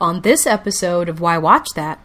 on 0.00 0.20
this 0.22 0.46
episode 0.46 1.08
of 1.08 1.20
Why 1.20 1.38
Watch 1.38 1.68
That. 1.74 1.98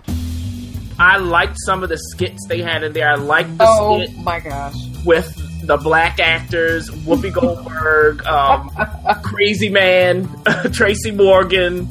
I 1.00 1.18
liked 1.18 1.58
some 1.66 1.84
of 1.84 1.90
the 1.90 1.98
skits 1.98 2.46
they 2.48 2.62
had 2.62 2.84
in 2.84 2.94
there. 2.94 3.10
I 3.10 3.16
liked 3.16 3.58
the 3.58 3.66
Oh 3.68 4.04
skit 4.04 4.18
my 4.20 4.40
gosh. 4.40 4.76
with 5.06 5.36
the 5.66 5.78
black 5.78 6.20
actors, 6.20 6.90
Whoopi 6.90 7.34
Goldberg, 7.40 8.26
um, 8.26 8.70
Crazy 9.24 9.70
Man, 9.70 10.30
Tracy 10.74 11.12
Morgan, 11.12 11.88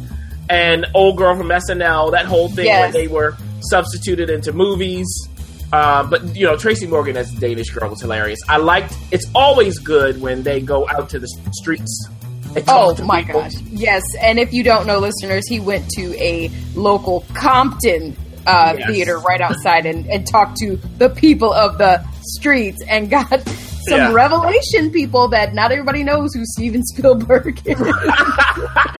and 0.48 0.86
old 0.94 1.16
girl 1.16 1.36
from 1.36 1.48
SNL. 1.48 2.12
That 2.12 2.27
whole 2.27 2.48
thing 2.48 2.67
Yes. 2.67 2.93
when 2.95 3.03
they 3.03 3.09
were 3.09 3.37
substituted 3.62 4.30
into 4.30 4.53
movies. 4.53 5.07
Uh, 5.73 6.03
but 6.05 6.35
you 6.35 6.45
know, 6.46 6.57
Tracy 6.57 6.87
Morgan 6.87 7.17
as 7.17 7.32
the 7.32 7.41
Danish 7.48 7.71
girl 7.71 7.91
was 7.91 8.01
hilarious. 8.01 8.41
I 8.48 8.57
liked. 8.57 8.96
It's 9.12 9.27
always 9.35 9.79
good 9.79 10.21
when 10.21 10.43
they 10.43 10.61
go 10.61 10.89
out 10.89 11.09
to 11.11 11.19
the 11.21 11.29
streets. 11.53 12.09
Oh 12.69 12.95
my 13.05 13.23
gosh. 13.23 13.53
Yes. 13.71 14.03
And 14.21 14.39
if 14.39 14.53
you 14.53 14.62
don't 14.62 14.87
know, 14.87 14.99
listeners, 14.99 15.46
he 15.49 15.61
went 15.61 15.89
to 15.91 16.17
a 16.19 16.50
local 16.75 17.25
Compton 17.35 18.17
uh, 18.46 18.75
Yes. 18.79 18.91
theater 18.91 19.18
right 19.18 19.41
outside 19.41 19.86
and, 19.86 20.07
and 20.07 20.27
talked 20.27 20.57
to 20.58 20.77
the 20.99 21.11
people 21.11 21.53
of 21.53 21.79
the 21.79 22.03
streets 22.22 22.82
and 22.89 23.11
got 23.11 23.29
some 23.89 23.99
Yeah. 23.99 24.13
revelation 24.13 24.91
people 24.91 25.29
that 25.29 25.55
not 25.55 25.72
everybody 25.72 26.03
knows 26.05 26.35
who 26.35 26.43
Steven 26.44 26.82
Spielberg 26.85 27.61
is. 27.67 27.79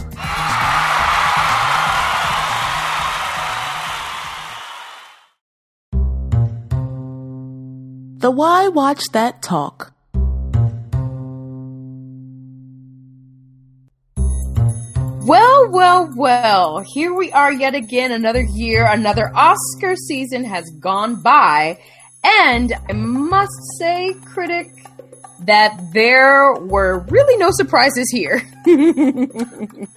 The 8.21 8.29
Why 8.29 8.67
Watch 8.67 9.01
That 9.13 9.41
Talk. 9.41 9.93
Well, 15.25 15.71
well, 15.71 16.13
well. 16.15 16.85
Here 16.93 17.15
we 17.15 17.31
are 17.31 17.51
yet 17.51 17.73
again. 17.73 18.11
Another 18.11 18.41
year, 18.43 18.85
another 18.85 19.31
Oscar 19.33 19.95
season 19.95 20.43
has 20.43 20.65
gone 20.79 21.23
by. 21.23 21.79
And 22.23 22.73
I 22.87 22.93
must 22.93 23.59
say, 23.79 24.13
critic, 24.23 24.67
that 25.45 25.79
there 25.91 26.53
were 26.53 26.99
really 27.09 27.37
no 27.37 27.49
surprises 27.49 28.07
here. 28.11 28.43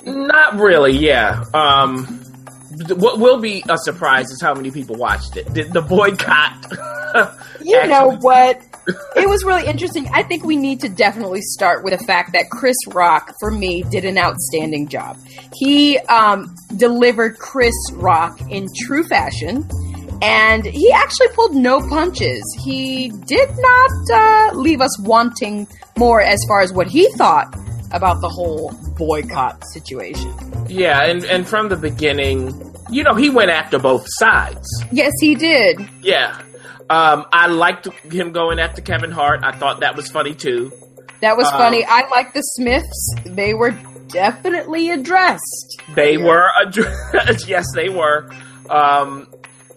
Not 0.07 0.55
really. 0.55 0.93
Yeah. 0.93 1.45
Um, 1.53 2.07
th- 2.07 2.34
what 2.97 3.19
will 3.19 3.41
be 3.41 3.63
a 3.69 3.79
surprise 3.79 4.31
is 4.31 4.41
how 4.41 4.55
many 4.55 4.71
people 4.71 4.97
watched 4.97 5.37
it. 5.37 5.53
Did 5.53 5.73
the 5.73 5.83
boycott? 5.83 6.73
You 7.65 7.87
know 7.87 8.17
what? 8.21 8.61
It 9.17 9.27
was 9.27 9.45
really 9.45 9.67
interesting. 9.67 10.07
I 10.13 10.23
think 10.23 10.45
we 10.45 10.57
need 10.57 10.81
to 10.81 10.91
definitely 10.91 11.41
start 11.41 11.85
with 11.85 11.99
the 11.99 12.05
fact 12.05 12.35
that 12.35 12.51
Chris 12.51 12.77
Rock, 12.89 13.33
for 13.41 13.51
me, 13.51 13.83
did 13.85 14.05
an 14.05 14.19
outstanding 14.19 14.89
job. 14.89 15.17
He 15.55 15.97
um, 16.01 16.55
delivered 16.77 17.39
Chris 17.39 17.73
Rock 17.95 18.39
in 18.51 18.69
true 18.83 19.03
fashion, 19.05 19.67
and 20.21 20.67
he 20.67 20.93
actually 20.93 21.29
pulled 21.29 21.55
no 21.55 21.81
punches. 21.89 22.43
He 22.63 23.09
did 23.25 23.49
not 23.57 23.91
uh, 24.13 24.55
leave 24.55 24.83
us 24.83 25.01
wanting 25.01 25.67
more 25.97 26.21
as 26.21 26.45
far 26.47 26.61
as 26.61 26.71
what 26.71 26.87
he 26.87 27.11
thought 27.13 27.57
about 27.95 28.21
the 28.21 28.29
whole 28.29 28.73
boycott 28.99 29.63
situation. 29.73 30.33
Yeah, 30.69 31.03
and 31.05 31.25
and 31.25 31.49
from 31.49 31.69
the 31.71 31.77
beginning, 31.77 32.75
you 32.91 33.03
know, 33.03 33.15
he 33.15 33.31
went 33.31 33.51
after 33.51 33.79
both 33.79 34.05
sides. 34.19 34.69
Yes, 34.93 35.13
he 35.21 35.35
did. 35.35 35.79
Yeah. 36.03 36.39
Um, 36.91 37.25
I 37.33 37.47
liked 37.47 37.87
him 38.13 38.33
going 38.33 38.59
after 38.59 38.83
Kevin 38.83 39.11
Hart. 39.11 39.41
I 39.43 39.53
thought 39.53 39.81
that 39.81 39.97
was 39.97 40.11
funny 40.11 40.35
too. 40.35 40.71
That 41.21 41.37
was 41.39 41.47
Um, 41.47 41.59
funny. 41.59 41.85
I 41.89 42.07
like 42.11 42.35
the 42.35 42.43
Smiths. 42.43 43.15
They 43.25 43.55
were 43.55 43.71
definitely 44.09 44.91
addressed. 44.91 45.81
They 45.95 46.19
were 46.19 46.51
addressed. 46.61 47.49
yes, 47.49 47.65
they 47.75 47.89
were. 47.89 48.29
Um, 48.69 49.29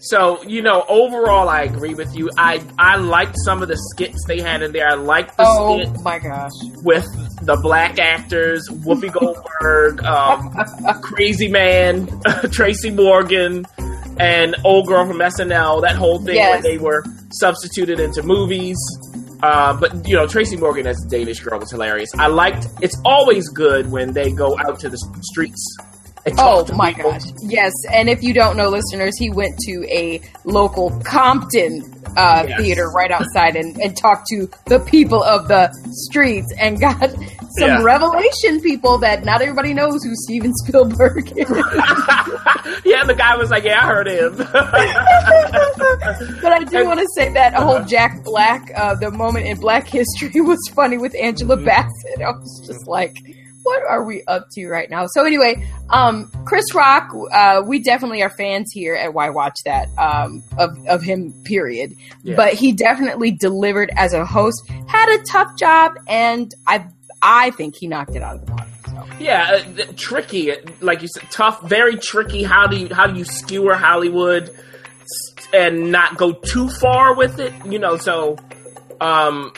so 0.09 0.41
you 0.43 0.61
know, 0.61 0.85
overall, 0.87 1.49
I 1.49 1.63
agree 1.63 1.93
with 1.93 2.15
you. 2.15 2.29
I 2.37 2.63
I 2.77 2.97
liked 2.97 3.35
some 3.45 3.61
of 3.61 3.67
the 3.67 3.77
skits 3.91 4.23
they 4.27 4.41
had 4.41 4.61
in 4.61 4.71
there. 4.71 4.87
I 4.87 4.93
liked 4.95 5.37
the 5.37 5.43
Oh 5.45 5.79
skit 5.83 6.01
my 6.03 6.19
gosh. 6.19 6.51
with 6.83 7.05
the 7.45 7.57
black 7.61 7.99
actors, 7.99 8.67
Whoopi 8.69 9.11
Goldberg, 9.11 10.03
um, 10.05 10.53
Crazy 11.01 11.47
Man, 11.47 12.07
Tracy 12.51 12.91
Morgan, 12.91 13.65
and 14.19 14.55
old 14.63 14.87
girl 14.87 15.05
from 15.05 15.17
SNL. 15.17 15.81
That 15.81 15.95
whole 15.95 16.19
thing 16.19 16.35
Yes. 16.35 16.63
when 16.63 16.71
they 16.71 16.77
were 16.77 17.03
substituted 17.31 17.99
into 17.99 18.23
movies. 18.23 18.77
Uh, 19.43 19.71
but 19.79 20.07
you 20.07 20.15
know, 20.15 20.25
Tracy 20.25 20.57
Morgan 20.57 20.87
as 20.87 20.97
the 20.97 21.17
Danish 21.17 21.39
girl 21.41 21.59
was 21.59 21.69
hilarious. 21.69 22.09
I 22.17 22.25
liked. 22.27 22.65
It's 22.81 22.99
always 23.05 23.47
good 23.49 23.91
when 23.91 24.13
they 24.13 24.31
go 24.31 24.57
out 24.59 24.79
to 24.79 24.89
the 24.89 24.97
streets. 25.21 25.77
Oh 26.37 26.65
my 26.75 26.93
people. 26.93 27.11
gosh. 27.11 27.21
Yes. 27.41 27.71
And 27.91 28.09
if 28.09 28.21
you 28.23 28.33
don't 28.33 28.57
know, 28.57 28.69
listeners, 28.69 29.13
he 29.17 29.29
went 29.29 29.57
to 29.59 29.85
a 29.89 30.21
local 30.43 30.91
Compton 31.05 31.83
uh, 32.15 32.45
Yes. 32.47 32.61
theater 32.61 32.89
right 32.89 33.11
outside 33.11 33.55
and, 33.55 33.77
and 33.79 33.95
talked 33.95 34.27
to 34.31 34.49
the 34.65 34.79
people 34.79 35.21
of 35.23 35.47
the 35.47 35.69
streets 35.91 36.51
and 36.59 36.79
got 36.79 37.11
some 37.11 37.69
Yeah. 37.69 37.83
revelation 37.83 38.59
people 38.61 38.97
that 38.99 39.23
not 39.23 39.41
everybody 39.41 39.73
knows 39.73 40.03
who 40.03 40.13
Steven 40.15 40.51
Spielberg 40.65 41.31
is. 41.37 41.47
yeah, 42.85 43.03
the 43.03 43.15
guy 43.17 43.35
was 43.37 43.49
like, 43.51 43.63
"Yeah, 43.65 43.81
I 43.83 43.85
heard 43.87 44.07
him." 44.07 44.35
but 46.41 46.51
I 46.53 46.63
do 46.63 46.85
want 46.85 46.99
to 46.99 47.07
say 47.15 47.31
that 47.33 47.53
a 47.55 47.61
whole 47.61 47.83
Jack 47.83 48.23
Black, 48.23 48.71
uh, 48.75 48.95
the 48.95 49.11
moment 49.11 49.45
in 49.47 49.59
Black 49.59 49.87
history 49.87 50.41
was 50.41 50.59
funny 50.75 50.97
with 50.97 51.15
Angela 51.15 51.57
Bassett. 51.57 52.21
I 52.21 52.31
was 52.31 52.63
just 52.65 52.87
like, 52.87 53.15
what 53.67 53.83
are 53.83 54.03
we 54.05 54.23
up 54.27 54.47
to 54.53 54.67
right 54.69 54.89
now? 54.89 55.07
So 55.07 55.25
anyway, 55.25 55.67
um, 55.89 56.31
Chris 56.45 56.73
Rock, 56.73 57.13
uh, 57.33 57.61
we 57.65 57.79
definitely 57.79 58.21
are 58.21 58.29
fans 58.29 58.71
here 58.73 58.95
at 58.95 59.13
Why 59.13 59.29
Watch 59.29 59.55
That 59.65 59.89
um, 59.97 60.41
of 60.57 60.77
of 60.87 61.03
him. 61.03 61.33
Period. 61.43 61.93
Yeah. 62.23 62.37
But 62.37 62.53
he 62.53 62.71
definitely 62.71 63.31
delivered 63.31 63.91
as 63.97 64.13
a 64.13 64.25
host. 64.25 64.69
Had 64.87 65.19
a 65.19 65.23
tough 65.23 65.57
job, 65.57 65.95
and 66.07 66.53
I 66.65 66.85
I 67.21 67.51
think 67.51 67.75
he 67.77 67.87
knocked 67.87 68.15
it 68.15 68.21
out 68.21 68.35
of 68.35 68.45
the 68.45 68.51
park. 68.53 68.67
So. 68.85 69.05
Yeah, 69.19 69.59
uh, 69.77 69.83
tricky, 69.97 70.53
like 70.79 71.01
you 71.01 71.09
said, 71.09 71.29
tough, 71.29 71.61
very 71.63 71.97
tricky. 71.97 72.43
How 72.43 72.67
do 72.67 72.77
you 72.77 72.93
how 72.93 73.07
do 73.07 73.17
you 73.17 73.25
skewer 73.25 73.75
Hollywood 73.75 74.49
and 75.53 75.91
not 75.91 76.17
go 76.17 76.31
too 76.31 76.69
far 76.69 77.15
with 77.15 77.39
it? 77.41 77.53
You 77.65 77.79
know, 77.79 77.97
so 77.97 78.37
um, 79.01 79.51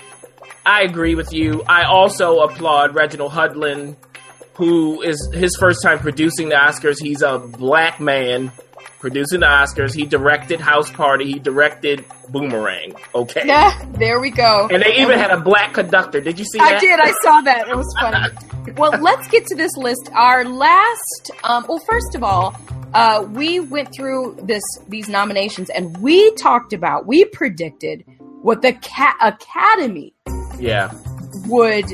I 0.66 0.84
agree 0.84 1.16
with 1.16 1.34
you. 1.34 1.64
I 1.68 1.84
also 1.84 2.40
applaud 2.40 2.94
Reginald 2.96 3.32
Hudlin, 3.32 3.96
who 4.56 5.02
is 5.02 5.30
his 5.34 5.56
first 5.60 5.82
time 5.84 6.00
producing 6.00 6.50
the 6.50 6.56
Oscars. 6.56 6.98
He's 7.02 7.22
a 7.22 7.40
black 7.40 8.00
man 8.00 8.52
producing 9.00 9.40
the 9.40 9.46
Oscars. 9.48 9.94
He 9.96 10.06
directed 10.06 10.60
House 10.60 10.92
Party. 10.92 11.26
He 11.32 11.40
directed 11.40 12.06
Boomerang. 12.30 12.94
Okay, 13.16 13.44
Yeah, 13.46 13.72
there 13.94 14.20
we 14.20 14.30
go. 14.30 14.68
and 14.72 14.84
they 14.84 14.98
even 14.98 15.18
had 15.18 15.32
a 15.32 15.40
black 15.40 15.74
conductor. 15.74 16.20
Did 16.22 16.38
you 16.38 16.46
see 16.46 16.60
that? 16.60 16.68
I 16.68 16.72
that? 16.74 16.82
did. 16.82 17.00
I 17.00 17.12
saw 17.24 17.42
that. 17.42 17.68
It 17.70 17.76
was 17.76 17.96
funny. 18.00 18.74
well, 18.78 18.92
let's 19.02 19.28
get 19.30 19.46
to 19.48 19.56
this 19.56 19.76
list. 19.78 20.10
Our 20.14 20.44
last. 20.46 21.32
Um, 21.46 21.66
well, 21.70 21.80
first 21.90 22.14
of 22.16 22.24
all, 22.24 22.56
uh, 22.94 23.26
we 23.32 23.60
went 23.62 23.94
through 23.96 24.38
this 24.44 24.64
these 24.90 25.08
nominations 25.08 25.70
and 25.70 25.98
we 26.00 26.32
talked 26.36 26.74
about. 26.74 27.08
We 27.08 27.24
predicted 27.26 28.04
what 28.42 28.62
the 28.62 28.74
ca- 28.74 29.16
Academy 29.22 30.14
Yeah. 30.60 30.92
would 31.48 31.86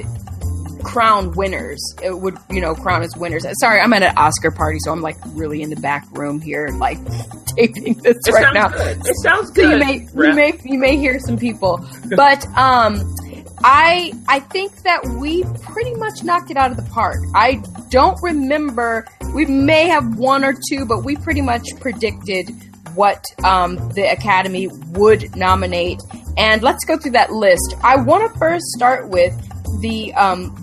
crown 0.84 1.32
winners. 1.32 1.82
It 2.04 2.20
would, 2.20 2.38
you 2.50 2.62
know, 2.62 2.76
crown 2.76 3.02
as 3.02 3.16
winners. 3.18 3.46
Sorry, 3.60 3.80
I'm 3.82 3.92
at 3.94 4.04
an 4.04 4.14
Oscar 4.18 4.52
party, 4.52 4.78
so 4.80 4.92
I'm 4.92 5.02
like 5.02 5.18
really 5.34 5.62
in 5.62 5.70
the 5.70 5.76
back 5.78 6.06
room 6.12 6.40
here, 6.42 6.66
and 6.66 6.78
like 6.80 6.98
taping 7.58 7.96
this 7.96 8.18
It 8.28 8.32
right 8.32 8.54
now. 8.54 8.70
good. 8.70 8.98
It 9.06 9.16
sounds 9.24 9.48
So 9.48 9.54
good. 9.56 9.72
you 9.72 9.78
may 9.80 10.28
you 10.30 10.34
may 10.36 10.60
you 10.64 10.78
may 10.80 10.98
hear 10.98 11.20
some 11.20 11.38
people, 11.38 11.84
but 12.16 12.46
um, 12.56 13.16
I 13.64 14.12
I 14.28 14.40
think 14.42 14.84
that 14.84 15.04
we 15.20 15.44
pretty 15.64 15.96
much 15.96 16.24
knocked 16.24 16.52
it 16.52 16.58
out 16.58 16.70
of 16.72 16.78
the 16.78 16.88
park. 16.92 17.18
I 17.34 17.62
don't 17.90 18.18
remember. 18.22 19.08
We 19.34 19.46
may 19.46 19.88
have 19.88 20.18
one 20.18 20.44
or 20.46 20.54
two, 20.70 20.86
but 20.86 21.04
we 21.04 21.16
pretty 21.16 21.42
much 21.42 21.66
predicted 21.82 22.50
what 22.95 23.24
um, 23.44 23.75
the 23.94 24.12
Academy 24.12 24.68
would 24.92 25.36
nominate. 25.36 26.01
And 26.38 26.62
let's 26.63 26.83
go 26.86 26.97
through 26.97 27.12
that 27.12 27.31
list. 27.31 27.75
I 27.83 27.97
want 27.97 28.31
to 28.31 28.39
first 28.39 28.65
start 28.75 29.09
with 29.09 29.33
the 29.81 30.13
um, 30.13 30.56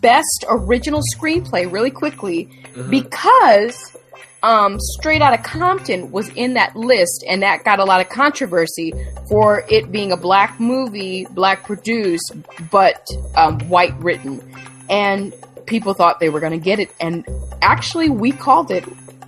best 0.00 0.44
original 0.48 1.00
screenplay 1.14 1.70
really 1.70 1.90
quickly 1.90 2.48
because 2.90 3.96
um, 4.42 4.78
Straight 4.78 5.20
Outta 5.20 5.38
Compton 5.38 6.12
was 6.12 6.28
in 6.30 6.54
that 6.54 6.76
list, 6.76 7.24
and 7.28 7.42
that 7.42 7.64
got 7.64 7.80
a 7.80 7.84
lot 7.84 8.00
of 8.00 8.08
controversy 8.08 8.92
for 9.28 9.64
it 9.68 9.90
being 9.90 10.12
a 10.12 10.16
black 10.16 10.60
movie, 10.60 11.26
black 11.30 11.64
produced, 11.64 12.32
but 12.70 13.04
um, 13.34 13.58
white 13.68 13.98
written. 13.98 14.40
And 14.88 15.34
people 15.66 15.92
thought 15.94 16.20
they 16.20 16.30
were 16.30 16.40
going 16.40 16.52
to 16.52 16.58
get 16.58 16.78
it. 16.78 16.90
And 17.00 17.26
actually, 17.62 18.10
we 18.10 18.32
called 18.32 18.70
it, 18.70 18.84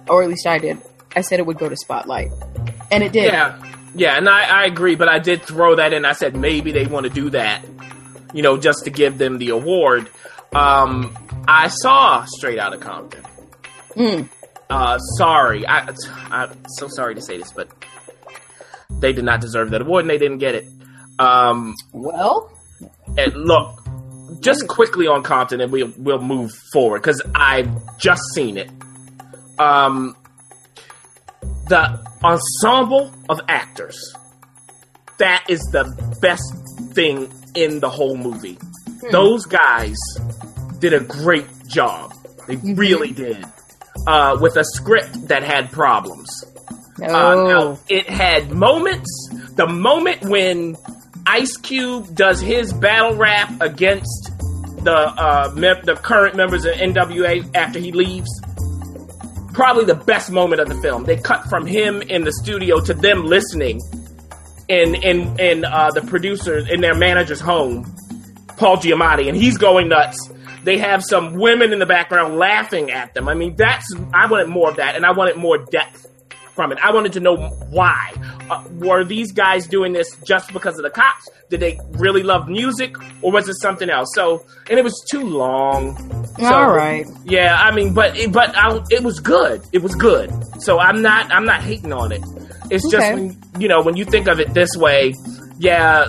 or 0.08 0.22
at 0.22 0.28
least 0.28 0.46
I 0.46 0.58
did. 0.58 0.78
I 1.16 1.22
said 1.22 1.40
it 1.40 1.46
would 1.46 1.58
go 1.58 1.68
to 1.68 1.76
Spotlight. 1.76 2.30
And 2.90 3.02
it 3.02 3.12
did. 3.12 3.32
Yeah, 3.32 3.60
yeah, 3.94 4.16
and 4.16 4.28
I, 4.28 4.62
I 4.62 4.64
agree, 4.66 4.94
but 4.94 5.08
I 5.08 5.18
did 5.18 5.42
throw 5.42 5.76
that 5.76 5.92
in. 5.92 6.04
I 6.04 6.12
said 6.12 6.36
maybe 6.36 6.72
they 6.72 6.86
want 6.86 7.04
to 7.06 7.10
do 7.10 7.30
that, 7.30 7.64
you 8.32 8.42
know, 8.42 8.56
just 8.56 8.84
to 8.84 8.90
give 8.90 9.18
them 9.18 9.38
the 9.38 9.50
award. 9.50 10.08
Um, 10.52 11.16
I 11.46 11.68
saw 11.68 12.24
Straight 12.24 12.58
Outta 12.58 12.78
Compton. 12.78 13.22
Mm. 13.96 14.28
Uh, 14.68 14.98
sorry, 14.98 15.66
I, 15.66 15.88
I'm 16.30 16.56
so 16.68 16.86
sorry 16.88 17.16
to 17.16 17.22
say 17.22 17.38
this, 17.38 17.52
but 17.52 17.68
they 18.90 19.12
did 19.12 19.24
not 19.24 19.40
deserve 19.40 19.70
that 19.70 19.80
award, 19.82 20.04
and 20.04 20.10
they 20.10 20.18
didn't 20.18 20.38
get 20.38 20.54
it. 20.54 20.66
Um, 21.18 21.74
Well, 21.92 22.50
and 23.18 23.34
look, 23.34 23.78
just 24.40 24.68
quickly 24.68 25.06
on 25.06 25.22
Compton, 25.22 25.60
and 25.60 25.72
we'll 25.72 25.92
we'll 25.98 26.20
move 26.22 26.52
forward 26.72 27.02
because 27.02 27.20
I've 27.34 27.68
just 27.98 28.22
seen 28.34 28.56
it. 28.56 28.70
Um, 29.58 30.16
the 31.70 31.98
ensemble 32.22 33.10
of 33.30 33.40
actors 33.48 33.96
that 35.20 35.44
is 35.48 35.60
the 35.70 35.84
best 36.20 36.42
thing 36.94 37.30
in 37.54 37.78
the 37.80 37.88
whole 37.88 38.16
movie. 38.16 38.58
Those 39.12 39.44
guys 39.44 39.96
did 40.78 40.94
a 40.94 41.00
great 41.00 41.46
job. 41.68 42.14
They 42.48 42.56
really 42.56 43.12
did. 43.12 43.44
Uh, 44.06 44.38
with 44.40 44.56
a 44.56 44.64
script 44.64 45.28
that 45.28 45.42
had 45.42 45.70
problems. 45.70 46.28
Uh, 47.02 47.34
now, 47.34 47.78
it 47.88 48.08
had 48.08 48.50
moments. 48.50 49.28
The 49.56 49.66
moment 49.66 50.22
when 50.22 50.76
Ice 51.26 51.56
Cube 51.58 52.14
does 52.14 52.40
his 52.40 52.72
battle 52.72 53.14
rap 53.14 53.60
against 53.60 54.30
the 54.82 54.96
uh, 54.96 55.52
mem- 55.54 55.84
the 55.84 55.96
current 55.96 56.34
members 56.34 56.64
of 56.64 56.74
NWA 56.76 57.54
after 57.54 57.78
he 57.78 57.92
leaves, 57.92 58.30
probably 59.60 59.84
the 59.84 59.94
best 59.94 60.30
moment 60.30 60.58
of 60.58 60.70
the 60.70 60.74
film. 60.76 61.04
They 61.04 61.18
cut 61.18 61.46
from 61.50 61.66
him 61.66 62.00
in 62.00 62.24
the 62.24 62.32
studio 62.32 62.80
to 62.80 62.94
them 62.94 63.26
listening 63.26 63.78
in 64.68 64.94
in 64.94 65.38
in 65.38 65.66
uh, 65.66 65.90
the 65.90 66.00
producers 66.00 66.66
in 66.70 66.80
their 66.80 66.94
manager's 66.94 67.42
home, 67.42 67.84
Paul 68.56 68.78
Giamatti, 68.78 69.28
and 69.28 69.36
he's 69.36 69.58
going 69.58 69.88
nuts. 69.90 70.32
They 70.64 70.78
have 70.78 71.04
some 71.04 71.34
women 71.34 71.74
in 71.74 71.78
the 71.78 71.84
background 71.84 72.38
laughing 72.38 72.90
at 72.90 73.12
them. 73.12 73.28
I 73.28 73.34
mean, 73.34 73.54
that's 73.54 73.84
I 74.14 74.30
wanted 74.30 74.48
more 74.48 74.70
of 74.70 74.76
that, 74.76 74.96
and 74.96 75.04
I 75.04 75.10
wanted 75.10 75.36
more 75.36 75.58
depth 75.58 76.06
from 76.54 76.72
it. 76.72 76.78
I 76.82 76.92
wanted 76.92 77.12
to 77.14 77.20
know 77.20 77.36
why. 77.70 78.12
Uh, 78.50 78.64
were 78.74 79.04
these 79.04 79.32
guys 79.32 79.66
doing 79.66 79.92
this 79.92 80.16
just 80.26 80.52
because 80.52 80.76
of 80.76 80.82
the 80.82 80.90
cops? 80.90 81.28
Did 81.48 81.60
they 81.60 81.78
really 81.92 82.22
love 82.22 82.48
music, 82.48 82.94
or 83.22 83.32
was 83.32 83.48
it 83.48 83.56
something 83.60 83.90
else? 83.90 84.08
So, 84.14 84.44
and 84.68 84.78
it 84.78 84.82
was 84.82 85.04
too 85.10 85.22
long. 85.22 85.96
So, 86.38 86.44
All 86.46 86.70
right. 86.72 87.06
Yeah, 87.24 87.56
I 87.58 87.74
mean, 87.74 87.92
but 87.92 88.16
it, 88.16 88.32
but 88.32 88.56
I, 88.56 88.80
it 88.90 89.02
was 89.02 89.20
good. 89.20 89.62
It 89.72 89.82
was 89.82 89.94
good. 89.94 90.30
So 90.62 90.78
I'm 90.78 91.02
not 91.02 91.30
I'm 91.32 91.44
not 91.44 91.62
hating 91.62 91.92
on 91.92 92.12
it. 92.12 92.22
It's 92.70 92.88
just 92.90 93.12
when, 93.12 93.36
you 93.58 93.68
know 93.68 93.82
when 93.82 93.96
you 93.96 94.04
think 94.04 94.28
of 94.28 94.38
it 94.40 94.54
this 94.54 94.70
way. 94.76 95.14
Yeah, 95.58 96.06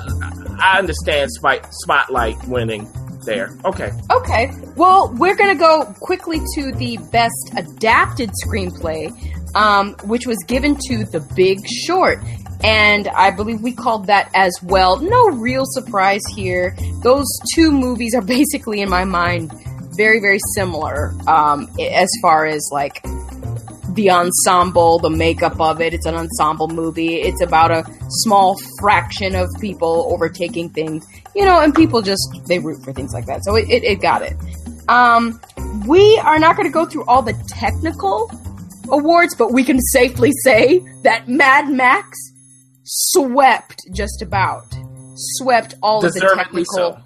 I 0.59 0.77
understand 0.77 1.31
Spot, 1.31 1.65
Spotlight 1.71 2.37
winning 2.47 2.87
there. 3.25 3.49
Okay. 3.65 3.91
Okay. 4.09 4.51
Well, 4.75 5.13
we're 5.17 5.35
going 5.35 5.55
to 5.55 5.59
go 5.59 5.85
quickly 5.99 6.39
to 6.55 6.71
the 6.71 6.97
best 7.11 7.51
adapted 7.55 8.31
screenplay, 8.45 9.11
um, 9.55 9.95
which 10.03 10.27
was 10.27 10.37
given 10.47 10.77
to 10.87 11.05
The 11.05 11.19
Big 11.35 11.59
Short. 11.67 12.19
And 12.63 13.07
I 13.07 13.31
believe 13.31 13.61
we 13.61 13.71
called 13.71 14.07
that 14.07 14.29
as 14.35 14.53
well. 14.61 14.99
No 14.99 15.29
real 15.29 15.63
surprise 15.65 16.21
here. 16.35 16.75
Those 17.03 17.27
two 17.55 17.71
movies 17.71 18.13
are 18.15 18.21
basically, 18.39 18.81
in 18.81 18.89
my 18.89 19.03
mind, 19.03 19.51
very, 19.95 20.19
very 20.19 20.39
similar 20.55 21.13
um, 21.27 21.69
as 21.79 22.09
far 22.21 22.45
as 22.45 22.67
like 22.71 23.01
the 23.95 24.09
ensemble, 24.09 24.99
the 24.99 25.09
makeup 25.09 25.59
of 25.59 25.81
it. 25.81 25.93
It's 25.93 26.05
an 26.05 26.15
ensemble 26.15 26.67
movie. 26.67 27.15
It's 27.15 27.41
about 27.41 27.71
a 27.71 27.83
small 28.09 28.57
fraction 28.79 29.35
of 29.35 29.49
people 29.59 30.07
overtaking 30.11 30.69
things, 30.69 31.05
you 31.35 31.45
know, 31.45 31.59
and 31.59 31.75
people 31.75 32.01
just 32.01 32.21
they 32.47 32.59
root 32.59 32.83
for 32.83 32.93
things 32.93 33.13
like 33.13 33.25
that. 33.25 33.43
So 33.43 33.55
it, 33.55 33.69
it, 33.69 33.83
it 33.83 34.01
got 34.01 34.21
it. 34.21 34.37
Um, 34.87 35.39
we 35.87 36.17
are 36.19 36.39
not 36.39 36.55
going 36.55 36.67
to 36.67 36.73
go 36.73 36.85
through 36.85 37.05
all 37.05 37.21
the 37.21 37.33
technical 37.47 38.29
awards, 38.91 39.35
but 39.35 39.51
we 39.51 39.63
can 39.63 39.79
safely 39.79 40.31
say 40.43 40.79
that 41.03 41.27
Mad 41.27 41.69
Max 41.69 42.17
swept 42.83 43.81
just 43.93 44.21
about 44.21 44.65
swept 45.15 45.75
all 45.81 46.03
of 46.05 46.13
the 46.13 46.19
technical. 46.35 46.65
so. 46.73 46.97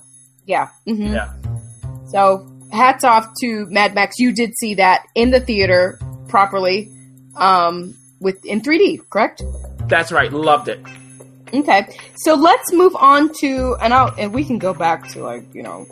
Yeah. 0.46 0.70
hmm 0.86 1.14
Yeah. 1.14 1.34
so 2.10 2.48
hats 2.72 3.04
off 3.04 3.28
to 3.42 3.66
Mad 3.70 3.94
Max. 3.96 4.16
You 4.20 4.34
did 4.34 4.56
see 4.58 4.76
that 4.76 5.06
in 5.16 5.32
the 5.32 5.40
theater 5.40 6.00
properly, 6.28 6.90
um, 7.36 7.96
with 8.20 8.44
in 8.46 8.62
3D, 8.62 9.00
correct? 9.10 9.44
That's 9.88 10.12
right. 10.12 10.32
Loved 10.32 10.68
it. 10.70 10.80
Okay. 11.54 11.88
So 12.16 12.34
let's 12.36 12.72
move 12.74 12.96
on 12.96 13.32
to 13.42 13.76
and 13.82 13.94
I'll 13.94 14.14
and 14.18 14.34
we 14.34 14.44
can 14.46 14.58
go 14.60 14.74
back 14.74 15.08
to 15.10 15.24
like, 15.24 15.54
you 15.54 15.64
know, 15.64 15.86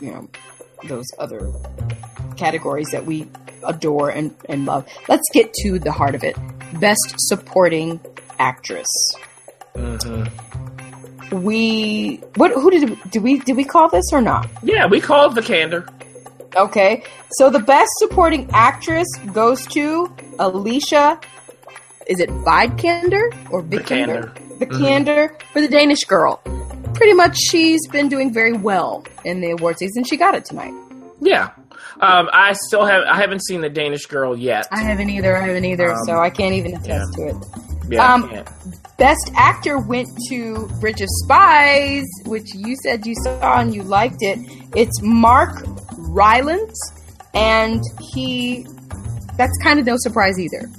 you 0.00 0.10
know, 0.12 0.28
those 0.84 1.06
other 1.18 1.50
categories 2.40 2.88
that 2.90 3.06
we 3.06 3.28
adore 3.64 4.08
and, 4.10 4.34
and 4.48 4.64
love. 4.66 4.88
Let's 5.08 5.28
get 5.32 5.52
to 5.62 5.78
the 5.78 5.92
heart 5.92 6.14
of 6.14 6.24
it. 6.24 6.36
Best 6.80 7.14
supporting 7.18 8.00
actress. 8.38 8.88
Uh-huh. 9.74 10.24
We 11.30 12.16
what 12.34 12.50
who 12.52 12.70
did 12.70 12.98
did 13.10 13.22
we 13.22 13.38
did 13.38 13.56
we 13.56 13.64
call 13.64 13.88
this 13.88 14.06
or 14.12 14.20
not? 14.20 14.48
Yeah, 14.64 14.86
we 14.86 15.00
called 15.00 15.36
the 15.36 15.42
candor. 15.42 15.86
Okay. 16.56 17.04
So 17.32 17.50
the 17.50 17.60
best 17.60 17.90
supporting 17.98 18.50
actress 18.52 19.06
goes 19.32 19.64
to 19.68 20.12
Alicia. 20.40 21.20
Is 22.08 22.18
it 22.18 22.28
Videkander 22.30 23.30
or 23.50 23.62
Vikander? 23.62 24.34
Vikander. 24.34 24.58
Vikander 24.58 25.28
mm-hmm. 25.28 25.52
for 25.52 25.60
the 25.60 25.68
Danish 25.68 26.04
girl. 26.04 26.42
Pretty 26.94 27.12
much, 27.12 27.36
she's 27.38 27.86
been 27.86 28.08
doing 28.08 28.32
very 28.32 28.52
well 28.52 29.04
in 29.24 29.40
the 29.40 29.52
award 29.52 29.78
season. 29.78 30.02
She 30.02 30.16
got 30.16 30.34
it 30.34 30.44
tonight. 30.44 30.74
Yeah. 31.20 31.50
Um, 32.00 32.30
I 32.32 32.54
still 32.54 32.86
have. 32.86 33.04
I 33.04 33.16
haven't 33.16 33.44
seen 33.44 33.60
the 33.60 33.68
Danish 33.68 34.06
girl 34.06 34.36
yet. 34.36 34.66
I 34.72 34.80
haven't 34.80 35.10
either. 35.10 35.36
I 35.36 35.46
haven't 35.46 35.66
either. 35.66 35.92
Um, 35.92 35.98
so 36.06 36.18
I 36.18 36.30
can't 36.30 36.54
even 36.54 36.74
attest 36.74 37.14
yeah. 37.18 37.26
to 37.26 37.36
it. 37.36 37.46
Yeah. 37.90 38.14
Um. 38.14 38.44
Best 38.96 39.30
actor 39.34 39.78
went 39.78 40.08
to 40.28 40.66
Bridge 40.78 41.00
of 41.00 41.08
Spies, 41.24 42.04
which 42.26 42.54
you 42.54 42.76
said 42.82 43.06
you 43.06 43.14
saw 43.22 43.60
and 43.60 43.74
you 43.74 43.82
liked 43.82 44.18
it. 44.20 44.38
It's 44.74 45.00
Mark 45.02 45.62
Rylance, 45.96 46.78
and 47.34 47.82
he. 48.00 48.66
That's 49.36 49.56
kind 49.62 49.78
of 49.78 49.86
no 49.86 49.96
surprise 49.98 50.38
either. 50.38 50.70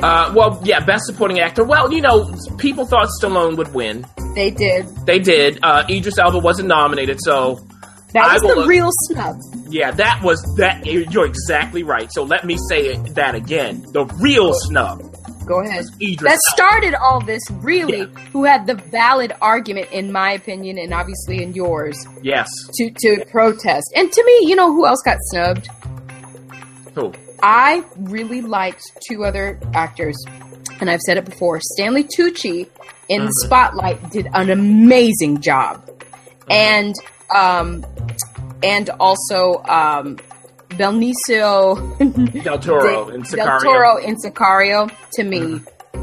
Uh, 0.00 0.32
well, 0.34 0.60
yeah, 0.64 0.80
best 0.80 1.06
supporting 1.06 1.40
actor. 1.40 1.64
Well, 1.64 1.92
you 1.92 2.00
know, 2.00 2.32
people 2.56 2.86
thought 2.86 3.08
Stallone 3.20 3.56
would 3.56 3.74
win. 3.74 4.06
They 4.34 4.50
did. 4.50 4.86
They 5.04 5.18
did. 5.18 5.58
Uh, 5.62 5.84
Idris 5.90 6.18
Elba 6.18 6.38
wasn't 6.38 6.68
nominated, 6.68 7.18
so 7.20 7.58
That 8.12 8.32
was 8.34 8.42
the 8.42 8.48
look- 8.56 8.68
real 8.68 8.90
snub. 9.08 9.36
yeah, 9.68 9.90
that 9.90 10.20
was 10.22 10.40
that. 10.56 10.86
You're 10.86 11.26
exactly 11.26 11.82
right. 11.82 12.10
So 12.12 12.22
let 12.22 12.44
me 12.46 12.56
say 12.68 12.86
it, 12.86 13.14
that 13.14 13.34
again. 13.34 13.84
The 13.92 14.06
real 14.20 14.52
snub, 14.54 15.02
Go 15.46 15.60
ahead. 15.60 15.84
Idris. 16.00 16.30
That 16.32 16.38
started 16.54 16.94
all 16.94 17.20
this, 17.20 17.42
really, 17.50 18.00
Yeah. 18.00 18.06
who 18.32 18.44
had 18.44 18.66
the 18.66 18.74
valid 18.74 19.32
argument, 19.40 19.88
in 19.92 20.12
my 20.12 20.32
opinion, 20.32 20.78
and 20.78 20.92
obviously 20.92 21.42
in 21.42 21.54
yours, 21.54 21.96
Yes. 22.22 22.48
to, 22.74 22.90
to 22.90 23.24
protest. 23.30 23.92
And 23.96 24.10
to 24.12 24.24
me, 24.24 24.48
you 24.48 24.56
know 24.56 24.72
who 24.72 24.86
else 24.86 25.00
got 25.04 25.16
snubbed? 25.20 25.68
Who? 26.94 27.12
I 27.42 27.84
really 27.96 28.40
liked 28.42 28.82
two 29.08 29.24
other 29.24 29.58
actors, 29.74 30.16
and 30.80 30.90
I've 30.90 31.00
said 31.00 31.16
it 31.18 31.24
before. 31.24 31.60
Stanley 31.62 32.04
Tucci 32.04 32.66
in 33.08 33.24
the 33.26 33.32
Spotlight 33.44 34.10
did 34.10 34.28
an 34.34 34.50
amazing 34.50 35.40
job, 35.40 35.88
and 36.50 36.94
um, 37.34 37.86
and 38.62 38.90
also 39.00 39.62
um, 39.64 40.16
Benicio 40.70 42.42
Del 42.44 42.58
Toro 42.58 42.82
Del- 42.82 43.08
and 43.10 43.24
Del 43.24 43.46
Sicario. 43.46 43.60
Toro 43.62 43.96
in 43.98 44.16
Sicario. 44.16 44.90
To 45.14 45.24
me, 45.24 45.60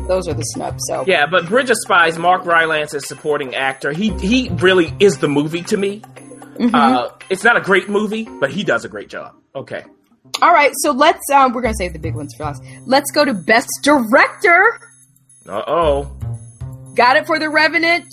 those 0.07 0.27
are 0.27 0.33
the 0.33 0.43
snubs. 0.43 0.83
So 0.87 1.03
Yeah, 1.07 1.25
but 1.27 1.47
Bridge 1.47 1.69
of 1.69 1.77
Spies, 1.77 2.17
Mark 2.17 2.45
Rylance 2.45 2.93
is 2.93 3.07
supporting 3.07 3.55
actor. 3.55 3.91
He 3.91 4.09
he 4.19 4.49
really 4.49 4.93
is 4.99 5.17
the 5.19 5.27
movie 5.27 5.61
to 5.63 5.77
me. 5.77 6.01
Mm-hmm. 6.57 6.73
Uh, 6.73 7.09
it's 7.29 7.43
not 7.43 7.57
a 7.57 7.61
great 7.61 7.89
movie, 7.89 8.27
but 8.39 8.49
he 8.49 8.63
does 8.63 8.85
a 8.85 8.89
great 8.89 9.09
job. 9.09 9.33
Okay. 9.55 9.83
all 10.41 10.53
right, 10.53 10.71
so 10.81 10.91
let's 10.91 11.29
um, 11.33 11.53
we're 11.53 11.61
gonna 11.61 11.73
save 11.77 11.93
the 11.93 11.99
big 11.99 12.15
ones 12.15 12.33
for 12.37 12.45
last. 12.45 12.61
Let's 12.85 13.11
go 13.11 13.23
to 13.25 13.33
best 13.33 13.69
director. 13.83 14.79
Uh 15.47 15.63
oh. 15.67 16.11
Got 16.95 17.17
it 17.17 17.27
for 17.27 17.39
the 17.39 17.49
Revenant. 17.49 18.05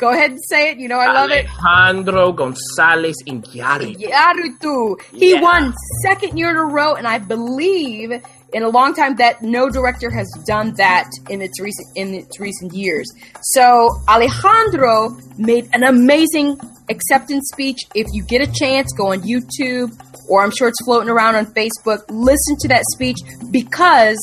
Go 0.00 0.08
ahead 0.10 0.30
and 0.30 0.40
say 0.48 0.70
it. 0.70 0.78
You 0.78 0.88
know 0.88 0.98
I 0.98 1.12
love 1.12 1.30
it. 1.30 1.44
Alejandro 1.62 2.32
Gonzalez 2.32 3.16
Iñárritu. 3.28 4.96
He 5.12 5.32
Yeah. 5.32 5.42
won 5.42 5.74
second 6.02 6.38
year 6.38 6.48
in 6.50 6.56
a 6.56 6.64
row, 6.64 6.94
and 6.94 7.06
I 7.06 7.18
believe 7.18 8.10
in 8.52 8.62
a 8.62 8.68
long 8.68 8.94
time 8.94 9.16
that 9.16 9.42
no 9.42 9.68
director 9.68 10.10
has 10.10 10.26
done 10.46 10.72
that 10.78 11.08
in 11.28 11.42
its 11.42 11.60
recent 11.60 11.86
in 11.96 12.14
its 12.14 12.40
recent 12.40 12.72
years. 12.72 13.06
So 13.54 13.90
Alejandro 14.08 15.16
made 15.36 15.68
an 15.74 15.84
amazing 15.84 16.58
acceptance 16.88 17.48
speech. 17.52 17.78
If 17.94 18.06
you 18.12 18.22
get 18.24 18.40
a 18.40 18.50
chance, 18.50 18.92
go 18.96 19.12
on 19.12 19.20
YouTube 19.20 19.92
or 20.28 20.42
I'm 20.42 20.50
sure 20.56 20.68
it's 20.68 20.82
floating 20.84 21.10
around 21.10 21.34
on 21.36 21.46
Facebook. 21.46 22.00
Listen 22.08 22.56
to 22.60 22.68
that 22.68 22.84
speech 22.94 23.18
because 23.50 24.18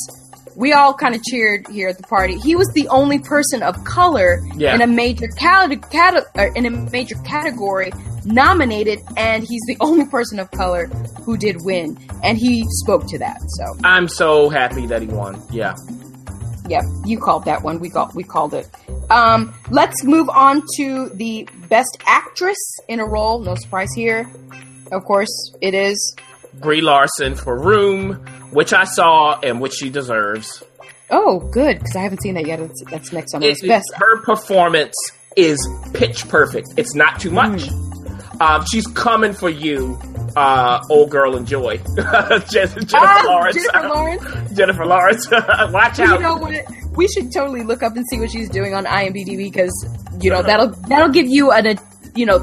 we 0.58 0.74
all 0.74 0.92
kind 0.94 1.14
of 1.16 1.22
cheered 1.24 1.68
here 1.68 1.88
at 1.88 1.98
the 1.98 2.04
party. 2.04 2.36
He 2.40 2.56
was 2.56 2.68
the 2.74 2.88
only 2.88 3.20
person 3.20 3.62
of 3.62 3.82
color 3.84 4.42
Yeah. 4.56 4.74
in 4.74 4.82
a 4.82 4.88
major 4.88 5.28
cate- 5.28 5.82
cate- 5.92 6.24
uh, 6.36 6.48
in 6.56 6.66
a 6.66 6.72
major 6.72 7.16
category 7.24 7.92
nominated, 8.26 9.00
and 9.16 9.44
he's 9.44 9.62
the 9.68 9.78
only 9.82 10.06
person 10.06 10.40
of 10.40 10.50
color 10.52 10.88
who 11.24 11.38
did 11.38 11.58
win, 11.62 11.96
and 12.24 12.38
he 12.40 12.66
spoke 12.84 13.06
to 13.08 13.20
that. 13.20 13.38
So, 13.50 13.78
I'm 13.84 14.08
so 14.08 14.50
happy 14.50 14.88
that 14.88 15.02
he 15.04 15.08
won. 15.08 15.40
Yeah. 15.52 15.76
yep, 16.68 16.84
you 17.06 17.20
called 17.20 17.46
that 17.46 17.62
one. 17.64 17.80
We 17.80 17.90
got 17.90 18.16
we 18.16 18.24
called 18.24 18.54
it. 18.54 18.68
Um, 19.10 19.54
let's 19.70 20.04
move 20.04 20.28
on 20.30 20.64
to 20.78 21.10
the 21.10 21.48
best 21.70 21.98
actress 22.06 22.58
in 22.90 23.00
a 23.00 23.06
role. 23.06 23.40
No 23.40 23.56
surprise 23.56 23.94
here. 23.96 24.28
Of 24.92 25.06
course, 25.06 25.54
it 25.62 25.74
is. 25.74 26.16
Brie 26.62 26.82
Larson 26.82 27.36
for 27.36 27.58
Room, 27.60 28.14
which 28.52 28.74
I 28.74 28.84
saw 28.86 29.40
and 29.40 29.60
which 29.62 29.74
she 29.74 29.90
deserves. 29.90 30.64
Oh, 31.10 31.40
good 31.40 31.80
because 31.80 31.96
I 31.96 32.02
haven't 32.02 32.22
seen 32.22 32.34
that 32.36 32.46
yet. 32.46 32.60
That's, 32.60 32.84
that's 32.92 33.12
next 33.14 33.34
on 33.34 33.42
the 33.42 33.48
list. 33.50 33.64
Best. 33.66 33.86
her 33.96 34.22
performance 34.24 34.94
is 35.36 35.58
pitch 35.94 36.28
perfect. 36.28 36.68
It's 36.78 36.96
not 36.96 37.20
too 37.20 37.32
much. 37.32 37.64
Hmm. 37.68 38.42
Um, 38.42 38.66
she's 38.72 38.86
coming 38.88 39.34
for 39.34 39.50
you, 39.50 39.98
uh, 40.36 40.80
old 40.92 41.10
girl 41.10 41.36
enjoy. 41.36 41.78
Jennifer, 41.98 42.82
Jennifer 42.82 42.88
Ah, 42.96 43.24
Lawrence. 43.26 43.56
Jennifer 43.56 43.88
Lawrence. 43.88 44.54
Jennifer 44.56 44.86
Lawrence. 44.86 45.32
Watch 45.32 46.00
out. 46.00 46.00
you 46.00 46.20
know 46.20 46.38
what? 46.38 46.66
We 46.96 47.08
should 47.08 47.32
totally 47.32 47.64
look 47.64 47.82
up 47.84 47.96
and 47.96 48.06
see 48.12 48.20
what 48.20 48.30
she's 48.32 48.50
doing 48.50 48.74
on 48.76 48.86
IMDb 48.86 49.38
because 49.38 49.72
you 50.20 50.30
know 50.30 50.42
that'll 50.44 50.70
that'll 50.88 51.10
give 51.14 51.28
you 51.28 51.52
an 51.52 51.66
a 51.68 51.76
you 52.16 52.26
know 52.26 52.40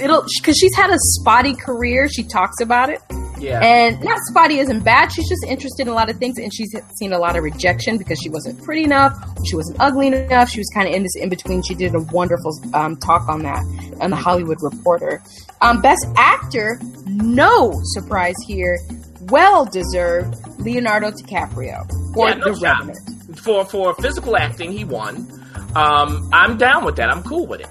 it'll 0.00 0.24
because 0.40 0.56
she's 0.56 0.74
had 0.74 0.90
a 0.90 0.98
spotty 0.98 1.54
career. 1.54 2.08
She 2.08 2.22
talks 2.22 2.60
about 2.60 2.90
it, 2.90 3.00
yeah. 3.38 3.60
and 3.62 4.02
not 4.02 4.18
spotty 4.30 4.58
isn't 4.58 4.80
bad. 4.80 5.12
She's 5.12 5.28
just 5.28 5.44
interested 5.46 5.82
in 5.82 5.88
a 5.88 5.94
lot 5.94 6.10
of 6.10 6.16
things, 6.16 6.38
and 6.38 6.52
she's 6.52 6.74
seen 6.96 7.12
a 7.12 7.18
lot 7.18 7.36
of 7.36 7.44
rejection 7.44 7.98
because 7.98 8.18
she 8.20 8.28
wasn't 8.28 8.62
pretty 8.62 8.84
enough, 8.84 9.12
she 9.46 9.56
wasn't 9.56 9.80
ugly 9.80 10.08
enough. 10.08 10.48
She 10.50 10.60
was 10.60 10.68
kind 10.74 10.88
of 10.88 10.94
in 10.94 11.02
this 11.02 11.14
in 11.16 11.28
between. 11.28 11.62
She 11.62 11.74
did 11.74 11.94
a 11.94 12.00
wonderful 12.00 12.52
um, 12.74 12.96
talk 12.96 13.28
on 13.28 13.42
that 13.42 13.64
on 14.00 14.10
the 14.10 14.16
Hollywood 14.16 14.58
Reporter. 14.62 15.22
Um, 15.60 15.80
Best 15.80 16.06
Actor, 16.16 16.80
no 17.06 17.72
surprise 17.82 18.36
here, 18.46 18.78
well 19.22 19.64
deserved. 19.64 20.36
Leonardo 20.60 21.10
DiCaprio 21.10 21.88
for 22.12 22.28
Yeah, 22.28 22.34
no 22.34 22.54
The. 22.54 22.60
Revenant. 22.60 23.38
for 23.38 23.64
for 23.64 23.94
physical 23.94 24.36
acting, 24.36 24.72
he 24.72 24.84
won. 24.84 25.26
Um, 25.74 26.28
I'm 26.32 26.58
down 26.58 26.84
with 26.84 26.96
that. 26.96 27.08
I'm 27.10 27.22
cool 27.22 27.46
with 27.46 27.60
it. 27.60 27.68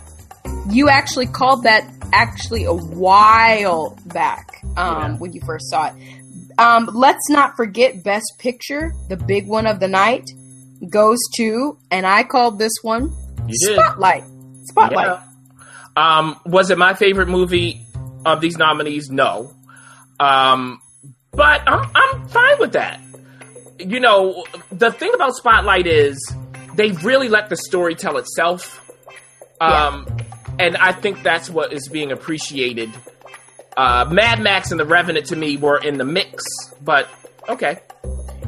You 0.70 0.90
actually 0.90 1.28
called 1.28 1.64
that 1.64 1.90
actually 2.14 2.66
a 2.66 2.74
while 2.74 3.98
back 4.06 4.62
um, 4.78 5.02
Yeah. 5.14 5.16
when 5.18 5.34
you 5.34 5.42
first 5.46 5.70
saw 5.70 5.88
it. 5.88 5.94
Um, 6.58 6.90
let's 6.94 7.30
not 7.30 7.56
forget 7.56 8.04
Best 8.04 8.34
Picture, 8.38 8.94
the 9.08 9.16
big 9.18 9.48
one 9.48 9.66
of 9.66 9.80
the 9.80 9.88
night, 9.88 10.30
goes 10.90 11.18
to, 11.38 11.78
and 11.90 12.06
I 12.06 12.24
called 12.24 12.60
this 12.60 12.74
one 12.82 13.14
You 13.48 13.56
did. 13.68 13.76
Spotlight. 13.80 14.24
Spotlight. 14.64 15.08
Yeah. 15.08 15.24
Um, 15.96 16.40
was 16.46 16.70
it 16.70 16.78
my 16.78 16.94
favorite 16.94 17.28
movie 17.30 17.86
of 18.26 18.42
these 18.42 18.58
nominees? 18.58 19.10
No. 19.10 19.54
Um, 20.20 20.82
but 21.32 21.62
I'm 21.68 21.90
I'm 21.96 22.28
fine 22.28 22.60
with 22.60 22.74
that. 22.74 23.00
You 23.80 24.00
know, 24.02 24.46
the 24.72 24.92
thing 24.92 25.14
about 25.14 25.36
Spotlight 25.36 25.88
is 25.88 26.18
they 26.76 26.92
really 26.92 27.30
let 27.30 27.50
the 27.50 27.56
story 27.56 27.96
tell 27.96 28.18
itself. 28.18 28.86
Um, 29.62 30.06
and 30.60 30.78
I 30.78 30.92
think 30.92 31.24
that's 31.24 31.50
what 31.50 31.74
is 31.74 31.88
being 31.88 32.12
appreciated. 32.12 32.89
Uh, 33.78 34.06
Mad 34.12 34.42
Max 34.42 34.72
and 34.72 34.80
The 34.80 34.86
Revenant 34.86 35.28
to 35.28 35.36
me 35.36 35.58
were 35.58 35.78
in 35.78 35.98
the 35.98 36.06
mix, 36.06 36.44
but 36.84 37.08
okay. 37.48 37.80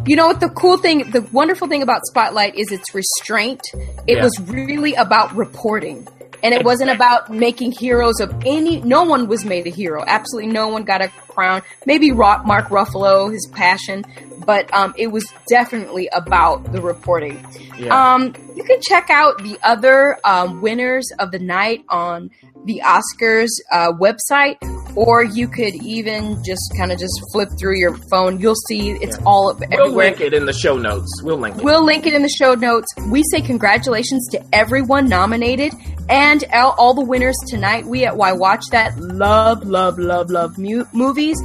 You 0.05 0.15
know 0.15 0.27
what 0.27 0.39
the 0.39 0.49
cool 0.49 0.77
thing, 0.77 1.11
the 1.11 1.21
wonderful 1.31 1.67
thing 1.67 1.81
about 1.83 2.01
Spotlight 2.05 2.55
is 2.55 2.71
its 2.71 2.93
restraint. 2.93 3.61
It 4.07 4.17
Yeah. 4.17 4.23
was 4.23 4.33
really 4.47 4.93
about 4.95 5.35
reporting. 5.35 6.07
And 6.43 6.55
it 6.55 6.65
wasn't 6.65 6.89
about 6.89 7.29
making 7.29 7.71
heroes 7.73 8.19
of 8.19 8.33
any. 8.47 8.81
No 8.81 9.03
one 9.03 9.27
was 9.27 9.45
made 9.45 9.67
a 9.67 9.69
hero. 9.69 10.03
Absolutely 10.07 10.51
no 10.51 10.69
one 10.69 10.83
got 10.85 10.99
a 11.03 11.09
crown. 11.27 11.61
Maybe 11.85 12.11
Mark 12.11 12.69
Ruffalo, 12.69 13.31
his 13.31 13.47
passion, 13.53 14.03
but 14.45 14.73
um, 14.73 14.93
it 14.97 15.07
was 15.07 15.25
definitely 15.47 16.09
about 16.13 16.71
the 16.71 16.81
reporting. 16.81 17.43
Yeah. 17.77 18.13
Um, 18.13 18.33
you 18.55 18.63
can 18.63 18.79
check 18.81 19.09
out 19.09 19.37
the 19.39 19.57
other 19.63 20.17
um, 20.23 20.61
winners 20.61 21.09
of 21.19 21.31
the 21.31 21.39
night 21.39 21.83
on 21.89 22.31
the 22.65 22.81
Oscars 22.85 23.49
uh, 23.71 23.91
website, 23.93 24.57
or 24.95 25.23
you 25.23 25.47
could 25.47 25.75
even 25.75 26.43
just 26.43 26.73
kind 26.77 26.91
of 26.91 26.99
just 26.99 27.21
flip 27.31 27.49
through 27.59 27.77
your 27.77 27.95
phone. 28.09 28.39
You'll 28.39 28.55
see 28.67 28.91
it's 28.91 29.17
all 29.25 29.57
we'll 29.69 29.91
link 29.91 30.21
it 30.21 30.33
in 30.33 30.45
the 30.45 30.53
show 30.53 30.77
notes. 30.77 31.21
We'll 31.23 31.37
link 31.37 31.57
it. 31.57 31.63
We'll 31.63 31.83
link 31.83 32.05
it 32.05 32.13
in 32.13 32.21
the 32.21 32.29
show 32.29 32.53
notes. 32.53 32.87
We 33.09 33.23
say 33.31 33.41
congratulations 33.41 34.27
to 34.31 34.43
everyone 34.53 35.07
nominated 35.07 35.73
and 36.09 36.43
all, 36.53 36.75
all 36.77 36.93
the 36.93 37.05
winners 37.05 37.37
tonight. 37.47 37.85
We 37.85 38.05
at 38.05 38.17
Why 38.17 38.33
Watch 38.33 38.63
That 38.71 38.97
love, 38.97 39.63
love, 39.63 39.97
love, 39.97 40.29
love 40.29 40.57
mu- 40.57 40.85
movies. 40.93 41.37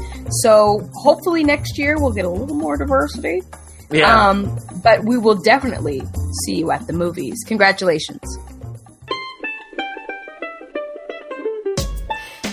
So 0.42 0.88
hopefully 0.94 1.44
next 1.44 1.78
year 1.78 1.96
we'll 1.98 2.12
get 2.12 2.24
a 2.24 2.30
little 2.30 2.56
more 2.56 2.76
diversity. 2.76 3.42
yeah. 3.90 4.28
Um, 4.28 4.58
but 4.82 5.04
we 5.04 5.18
will 5.18 5.36
definitely 5.36 6.02
see 6.44 6.56
you 6.56 6.70
at 6.70 6.86
the 6.86 6.92
movies. 6.92 7.36
Congratulations. 7.46 8.20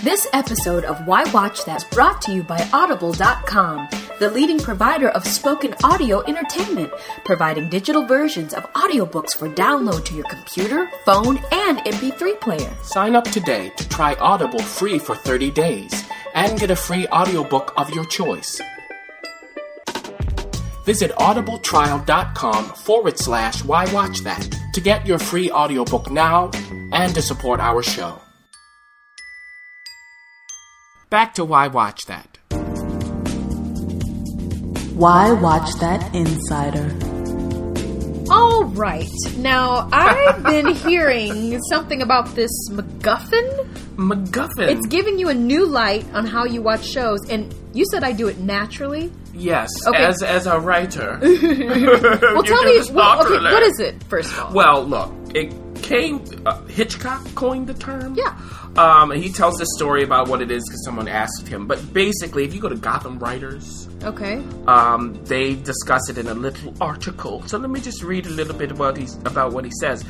This 0.04 0.26
episode 0.34 0.84
of 0.84 1.06
Why 1.06 1.24
Watch 1.32 1.64
That 1.64 1.78
is 1.78 1.84
brought 1.84 2.20
to 2.22 2.30
you 2.30 2.42
by 2.42 2.68
Audible.com, 2.74 3.88
the 4.18 4.30
leading 4.30 4.58
provider 4.58 5.08
of 5.08 5.26
spoken 5.26 5.74
audio 5.82 6.22
entertainment, 6.26 6.92
providing 7.24 7.70
digital 7.70 8.04
versions 8.04 8.52
of 8.52 8.70
audiobooks 8.74 9.34
for 9.34 9.48
download 9.48 10.04
to 10.04 10.14
your 10.14 10.26
computer, 10.26 10.90
phone, 11.06 11.38
and 11.52 11.78
MP3 11.78 12.38
player. 12.38 12.70
Sign 12.82 13.16
up 13.16 13.24
today 13.24 13.70
to 13.78 13.88
try 13.88 14.12
Audible 14.16 14.60
free 14.60 14.98
for 14.98 15.16
30 15.16 15.50
days 15.52 16.04
and 16.34 16.60
get 16.60 16.70
a 16.70 16.76
free 16.76 17.06
audiobook 17.06 17.72
of 17.78 17.88
your 17.94 18.04
choice. 18.04 18.60
Visit 20.84 21.12
audibletrial.com 21.12 22.64
forward 22.74 23.18
slash 23.18 23.64
why 23.64 23.90
watch 23.90 24.20
that 24.20 24.54
to 24.74 24.82
get 24.82 25.06
your 25.06 25.18
free 25.18 25.50
audiobook 25.50 26.10
now 26.10 26.50
and 26.92 27.14
to 27.14 27.22
support 27.22 27.58
our 27.58 27.82
show. 27.82 28.20
Back 31.14 31.34
to 31.34 31.44
why 31.44 31.68
watch 31.68 32.06
that. 32.06 32.38
Why 34.96 35.30
watch 35.30 35.70
that 35.78 36.12
insider? 36.12 36.90
All 38.32 38.64
right. 38.64 39.06
Now, 39.36 39.88
I've 39.92 40.42
been 40.42 40.74
hearing 40.74 41.60
something 41.70 42.02
about 42.02 42.34
this 42.34 42.50
MacGuffin. 42.72 43.64
MacGuffin. 43.94 44.68
It's 44.72 44.88
giving 44.88 45.20
you 45.20 45.28
a 45.28 45.34
new 45.34 45.66
light 45.66 46.04
on 46.14 46.26
how 46.26 46.46
you 46.46 46.60
watch 46.62 46.84
shows, 46.84 47.20
and 47.30 47.54
you 47.72 47.84
said 47.92 48.02
I 48.02 48.10
do 48.10 48.26
it 48.26 48.40
naturally. 48.40 49.12
yes, 49.32 49.68
Okay. 49.86 50.04
as 50.04 50.20
as 50.20 50.46
a 50.48 50.58
writer. 50.58 51.20
Well, 51.22 52.42
tell 52.42 52.64
me, 52.64 52.80
well, 52.92 53.22
okay, 53.24 53.34
what 53.40 53.62
is 53.62 53.78
it, 53.78 54.02
first 54.08 54.32
of 54.32 54.40
all? 54.40 54.52
Well, 54.52 54.82
look, 54.84 55.12
it 55.32 55.54
came. 55.80 56.24
Uh, 56.44 56.60
Hitchcock 56.64 57.24
coined 57.36 57.68
the 57.68 57.74
term. 57.74 58.16
Yeah. 58.16 58.36
Um, 58.76 59.12
and 59.12 59.22
he 59.22 59.30
tells 59.30 59.56
this 59.58 59.68
story 59.76 60.02
about 60.02 60.28
what 60.28 60.42
it 60.42 60.50
is 60.50 60.64
because 60.66 60.84
someone 60.84 61.06
asked 61.06 61.46
him. 61.46 61.66
But 61.66 61.92
basically, 61.92 62.44
if 62.44 62.54
you 62.54 62.60
go 62.60 62.68
to 62.68 62.74
Gotham 62.74 63.18
Writers, 63.18 63.88
okay. 64.02 64.42
um, 64.66 65.20
they 65.24 65.54
discuss 65.54 66.08
it 66.10 66.18
in 66.18 66.26
a 66.26 66.34
little 66.34 66.74
article. 66.80 67.46
So 67.46 67.58
let 67.58 67.70
me 67.70 67.80
just 67.80 68.02
read 68.02 68.26
a 68.26 68.30
little 68.30 68.54
bit 68.54 68.72
about 68.72 68.96
he's 68.96 69.14
about 69.18 69.52
what 69.52 69.64
he 69.64 69.70
says. 69.80 70.04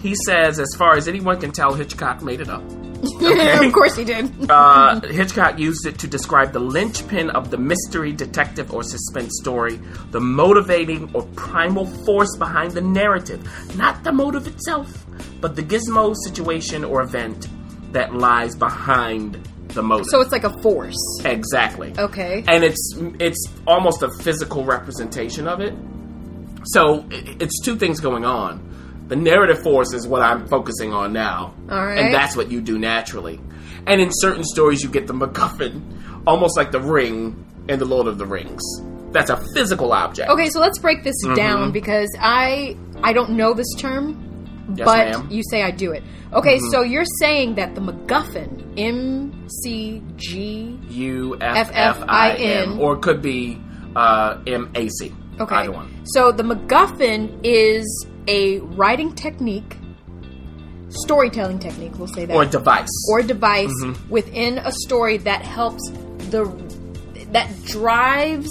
He 0.00 0.14
says, 0.26 0.58
as 0.58 0.74
far 0.76 0.96
as 0.96 1.08
anyone 1.08 1.40
can 1.40 1.52
tell, 1.52 1.74
Hitchcock 1.74 2.22
made 2.22 2.40
it 2.40 2.48
up. 2.48 2.62
of 3.20 3.72
course 3.72 3.94
he 3.94 4.04
did. 4.04 4.50
Uh, 4.50 5.00
Hitchcock 5.00 5.58
used 5.58 5.86
it 5.86 5.98
to 6.00 6.08
describe 6.08 6.52
the 6.52 6.58
linchpin 6.60 7.30
of 7.30 7.50
the 7.50 7.56
mystery, 7.56 8.12
detective, 8.12 8.72
or 8.72 8.82
suspense 8.82 9.32
story, 9.40 9.78
the 10.10 10.20
motivating 10.20 11.08
or 11.14 11.22
primal 11.36 11.86
force 11.86 12.36
behind 12.36 12.72
the 12.72 12.80
narrative, 12.80 13.48
not 13.76 14.02
the 14.02 14.10
motive 14.10 14.48
itself, 14.48 15.06
but 15.40 15.54
the 15.54 15.62
gizmo, 15.62 16.14
situation, 16.24 16.84
or 16.84 17.02
event 17.02 17.46
that 17.92 18.14
lies 18.14 18.54
behind 18.56 19.34
the 19.68 19.82
motive. 19.82 20.06
So 20.10 20.20
it's 20.20 20.32
like 20.32 20.44
a 20.44 20.62
force. 20.62 20.96
exactly. 21.24 21.92
Okay. 21.98 22.44
And 22.48 22.64
it's 22.64 22.94
it's 23.18 23.46
almost 23.66 24.02
a 24.02 24.10
physical 24.22 24.64
representation 24.64 25.46
of 25.46 25.60
it. 25.60 25.74
So 26.64 27.06
it's 27.10 27.60
two 27.64 27.76
things 27.76 28.00
going 28.00 28.24
on. 28.24 28.64
The 29.08 29.16
narrative 29.16 29.62
force 29.62 29.94
is 29.94 30.06
what 30.06 30.20
I'm 30.22 30.46
focusing 30.48 30.92
on 30.92 31.12
now. 31.12 31.54
All 31.70 31.86
right. 31.86 31.98
And 31.98 32.14
that's 32.14 32.36
what 32.36 32.50
you 32.50 32.60
do 32.60 32.78
naturally. 32.78 33.40
And 33.86 34.00
in 34.02 34.10
certain 34.12 34.44
stories, 34.44 34.82
you 34.82 34.90
get 34.90 35.06
the 35.06 35.14
MacGuffin, 35.14 35.80
almost 36.26 36.58
like 36.58 36.72
the 36.72 36.80
ring 36.80 37.42
in 37.68 37.78
The 37.78 37.86
Lord 37.86 38.06
of 38.06 38.18
the 38.18 38.26
Rings. 38.26 38.62
That's 39.12 39.30
a 39.30 39.42
physical 39.54 39.94
object. 39.94 40.28
Okay, 40.28 40.50
so 40.50 40.60
let's 40.60 40.78
break 40.78 41.04
this 41.04 41.14
Mm-hmm. 41.24 41.34
down 41.36 41.72
because 41.72 42.14
I 42.20 42.76
I 43.02 43.14
don't 43.14 43.30
know 43.30 43.54
this 43.54 43.72
term, 43.78 44.27
Yes, 44.74 44.84
but 44.84 44.96
ma'am. 44.98 45.14
Mm-hmm. 45.22 45.32
you 45.32 45.42
say 45.50 45.62
I 45.62 45.70
do 45.70 45.92
it. 45.92 46.02
Okay, 46.32 46.58
so 46.70 46.82
you're 46.82 47.04
saying 47.20 47.54
that 47.54 47.74
the 47.74 47.80
MacGuffin, 47.80 48.74
M 48.76 49.48
C 49.62 50.02
G. 50.16 50.78
U 50.90 51.36
F 51.40 51.70
F 51.72 52.02
I 52.08 52.34
N, 52.34 52.78
or 52.78 52.94
it 52.96 53.02
could 53.02 53.22
be 53.22 53.58
uh, 53.96 54.38
M 54.46 54.70
A 54.74 54.88
C. 54.88 55.14
Okay, 55.40 55.54
Either 55.54 55.72
one. 55.72 56.04
so 56.04 56.32
the 56.32 56.42
MacGuffin 56.42 57.40
is 57.44 58.06
a 58.26 58.58
writing 58.58 59.14
technique, 59.14 59.76
storytelling 60.88 61.58
technique. 61.58 61.92
We'll 61.98 62.08
say 62.08 62.24
that, 62.26 62.34
Or 62.34 62.44
device. 62.44 62.88
or 63.10 63.22
device 63.22 63.72
Mm-hmm. 63.82 64.08
within 64.10 64.58
a 64.58 64.72
story 64.72 65.16
that 65.18 65.42
helps 65.42 65.88
the 66.30 66.44
that 67.32 67.48
drives 67.64 68.50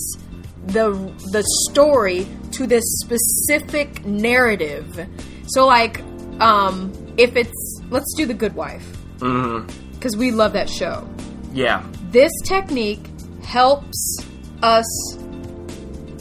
the 0.67 0.91
the 1.31 1.43
story 1.69 2.27
to 2.51 2.67
this 2.67 2.83
specific 3.01 4.05
narrative. 4.05 5.07
So 5.47 5.65
like 5.65 6.01
um 6.41 6.91
if 7.17 7.35
it's 7.35 7.81
let's 7.89 8.13
do 8.15 8.25
the 8.25 8.33
good 8.33 8.55
wife 8.55 8.85
Mm-hmm. 9.19 9.99
cuz 9.99 10.15
we 10.15 10.31
love 10.31 10.53
that 10.53 10.69
show. 10.69 11.07
yeah. 11.53 11.83
This 12.11 12.31
technique 12.45 13.05
helps 13.43 14.19
us 14.63 14.85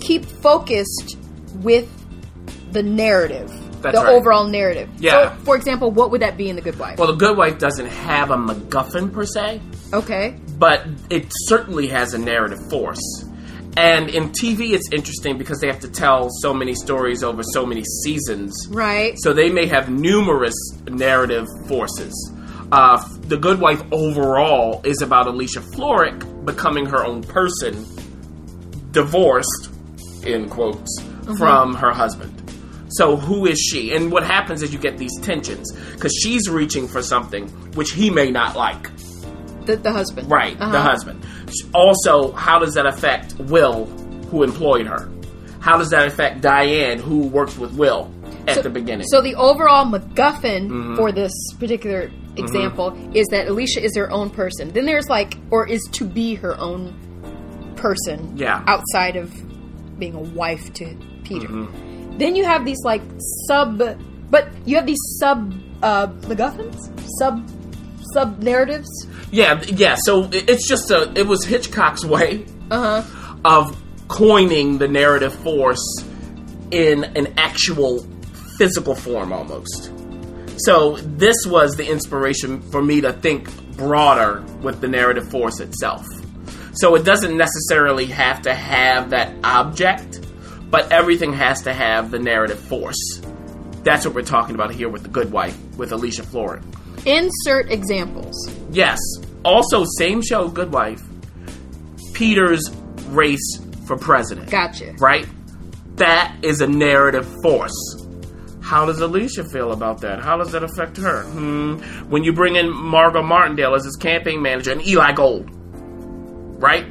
keep 0.01 0.25
focused 0.25 1.17
with 1.63 1.89
the 2.73 2.83
narrative. 2.83 3.53
That's 3.83 3.99
the 3.99 4.05
right. 4.05 4.15
overall 4.15 4.45
narrative. 4.49 4.89
Yeah. 4.99 5.37
So, 5.37 5.45
for 5.45 5.55
example, 5.57 5.91
what 5.91 6.11
would 6.11 6.23
that 6.23 6.37
be 6.37 6.49
in 6.49 6.57
The 6.57 6.63
Good 6.63 6.79
Wife? 6.79 6.99
Well, 6.99 7.09
the 7.09 7.17
good 7.19 7.37
wife 7.37 7.59
doesn't 7.59 7.87
have 7.87 8.31
a 8.31 8.37
MacGuffin 8.37 9.13
per 9.13 9.25
se, 9.25 9.61
okay. 9.93 10.37
but 10.59 10.83
it 11.11 11.27
certainly 11.47 11.87
has 11.89 12.15
a 12.15 12.19
narrative 12.19 12.59
force. 12.71 13.01
And 13.77 14.09
in 14.09 14.31
TV, 14.31 14.73
it's 14.73 14.89
interesting 14.91 15.37
because 15.37 15.61
they 15.61 15.67
have 15.67 15.81
to 15.81 15.89
tell 15.89 16.31
so 16.41 16.55
many 16.55 16.75
stories 16.75 17.23
over 17.23 17.43
so 17.43 17.67
many 17.67 17.85
seasons. 18.03 18.67
Right. 18.71 19.15
So 19.19 19.35
they 19.35 19.51
may 19.51 19.67
have 19.67 19.91
numerous 19.91 20.55
narrative 20.89 21.47
forces. 21.69 22.33
Uh, 22.73 23.07
the 23.21 23.37
Good 23.37 23.61
Wife 23.61 23.83
overall 23.93 24.81
is 24.85 25.03
about 25.03 25.27
Alicia 25.27 25.61
Florrick 25.61 26.45
becoming 26.45 26.87
her 26.87 27.05
own 27.05 27.23
person, 27.23 27.85
divorced, 28.93 29.71
in 30.25 30.49
quotes, 30.49 31.01
from 31.37 31.75
her 31.75 31.93
husband. 31.93 32.33
So 32.89 33.17
who 33.17 33.47
is 33.47 33.59
she? 33.59 33.95
And 33.95 34.11
what 34.11 34.25
happens 34.25 34.63
is 34.63 34.73
you 34.73 34.79
get 34.79 34.97
these 34.97 35.17
tensions 35.21 35.73
because 35.93 36.15
she's 36.23 36.49
reaching 36.49 36.89
for 36.89 37.03
something 37.03 37.49
which 37.75 37.93
he 37.93 38.11
may 38.11 38.31
not 38.31 38.57
like. 38.57 38.91
The, 39.67 39.77
the 39.77 39.93
husband. 39.93 40.31
Right, 40.31 40.59
the 40.59 40.65
Uh-huh. 40.65 40.81
husband. 40.81 41.25
Also, 41.75 42.33
how 42.33 42.59
does 42.59 42.75
that 42.75 42.87
affect 42.87 43.35
Will, 43.39 43.87
who 44.31 44.43
employed 44.43 44.87
her? 44.87 45.09
How 45.61 45.77
does 45.79 45.91
that 45.91 46.07
affect 46.07 46.41
Diane, 46.41 46.99
who 46.99 47.27
works 47.27 47.59
with 47.59 47.73
Will 47.75 48.11
at 48.47 48.57
So- 48.57 48.63
the 48.63 48.71
beginning? 48.71 49.07
So 49.09 49.21
the 49.21 49.35
overall 49.35 49.85
MacGuffin 49.87 50.69
Mm-hmm. 50.69 50.95
for 50.97 51.13
this 51.13 51.33
particular 51.59 52.11
example 52.37 52.97
is 53.15 53.27
that 53.29 53.49
Alicia 53.49 53.83
is 53.83 53.97
her 53.97 54.11
own 54.11 54.31
person. 54.31 54.71
Then 54.73 54.87
there's 54.87 55.09
like, 55.09 55.37
or 55.51 55.67
is 55.67 55.83
to 55.93 56.05
be 56.05 56.35
her 56.37 56.57
own 56.59 56.95
person. 57.77 58.33
Yeah. 58.37 58.63
Outside 58.67 59.17
of 59.17 59.33
being 59.99 60.15
a 60.15 60.21
wife 60.21 60.73
to 60.75 60.95
Peter. 61.25 61.49
Mm-hmm. 61.49 62.19
Then 62.19 62.37
you 62.37 62.45
have 62.45 62.65
these 62.65 62.81
like 62.85 63.03
sub, 63.49 63.83
but 64.31 64.49
you 64.65 64.77
have 64.77 64.87
these 64.87 65.01
sub 65.19 65.53
uh, 65.83 66.07
MacGuffins, 66.29 66.77
sub 67.19 67.49
sub 68.15 68.39
narratives. 68.43 68.89
Yeah, 69.37 69.63
yeah. 69.69 69.97
So 70.07 70.25
it- 70.33 70.49
it's 70.49 70.67
just 70.69 70.91
a. 70.91 71.13
It 71.15 71.27
was 71.27 71.45
Hitchcock's 71.45 72.05
way 72.05 72.47
Uh 72.71 73.03
huh. 73.03 73.35
of 73.45 73.77
coining 74.09 74.79
the 74.79 74.89
narrative 74.89 75.35
force 75.35 75.85
in 76.71 77.05
an 77.05 77.35
actual 77.37 78.07
physical 78.59 78.95
form, 78.95 79.33
almost. 79.33 79.91
So 80.59 80.97
this 80.97 81.37
was 81.47 81.77
the 81.77 81.87
inspiration 81.87 82.63
for 82.71 82.81
me 82.83 83.03
to 83.03 83.13
think 83.13 83.51
broader 83.77 84.43
with 84.63 84.81
the 84.81 84.89
narrative 84.89 85.29
force 85.31 85.61
itself. 85.61 86.07
So 86.73 86.95
it 86.95 87.05
doesn't 87.05 87.37
necessarily 87.37 88.07
have 88.07 88.41
to 88.43 88.55
have 88.55 89.11
that 89.11 89.35
object, 89.45 90.21
but 90.71 90.91
everything 90.91 91.33
has 91.35 91.63
to 91.65 91.75
have 91.75 92.11
the 92.11 92.19
narrative 92.19 92.59
force. 92.59 93.21
That's 93.83 94.07
what 94.07 94.15
we're 94.15 94.23
talking 94.23 94.55
about 94.55 94.73
here 94.75 94.89
with 94.89 95.03
the 95.03 95.09
Good 95.11 95.31
Wife 95.31 95.57
with 95.77 95.93
Alicia 95.93 96.23
Florrick. 96.23 96.63
Insert 97.07 97.71
examples. 97.71 98.35
Yes. 98.71 98.99
Also, 99.47 99.85
same 99.97 100.23
show, 100.23 100.49
Good 100.49 100.73
Wife. 100.73 101.01
Peter's 102.15 102.69
race 103.11 103.61
for 103.87 103.97
president. 103.97 104.51
Gotcha. 104.51 104.93
Right? 104.99 105.25
That 105.95 106.37
is 106.43 106.61
a 106.63 106.67
narrative 106.67 107.33
force. 107.43 107.73
How 108.61 108.87
does 108.87 108.99
Alicia 108.99 109.45
feel 109.45 109.71
about 109.71 110.01
that? 110.01 110.19
How 110.19 110.37
does 110.37 110.51
that 110.51 110.65
affect 110.65 110.97
her? 110.97 111.23
Hmm. 111.23 111.77
When 112.11 112.25
you 112.25 112.33
bring 112.33 112.57
in 112.57 112.69
Margot 112.69 113.23
Martindale 113.23 113.77
as 113.77 113.85
his 113.85 113.95
campaign 113.95 114.43
manager 114.43 114.73
and 114.73 114.85
Eli 114.85 115.13
Gold, 115.13 115.49
right? 116.61 116.85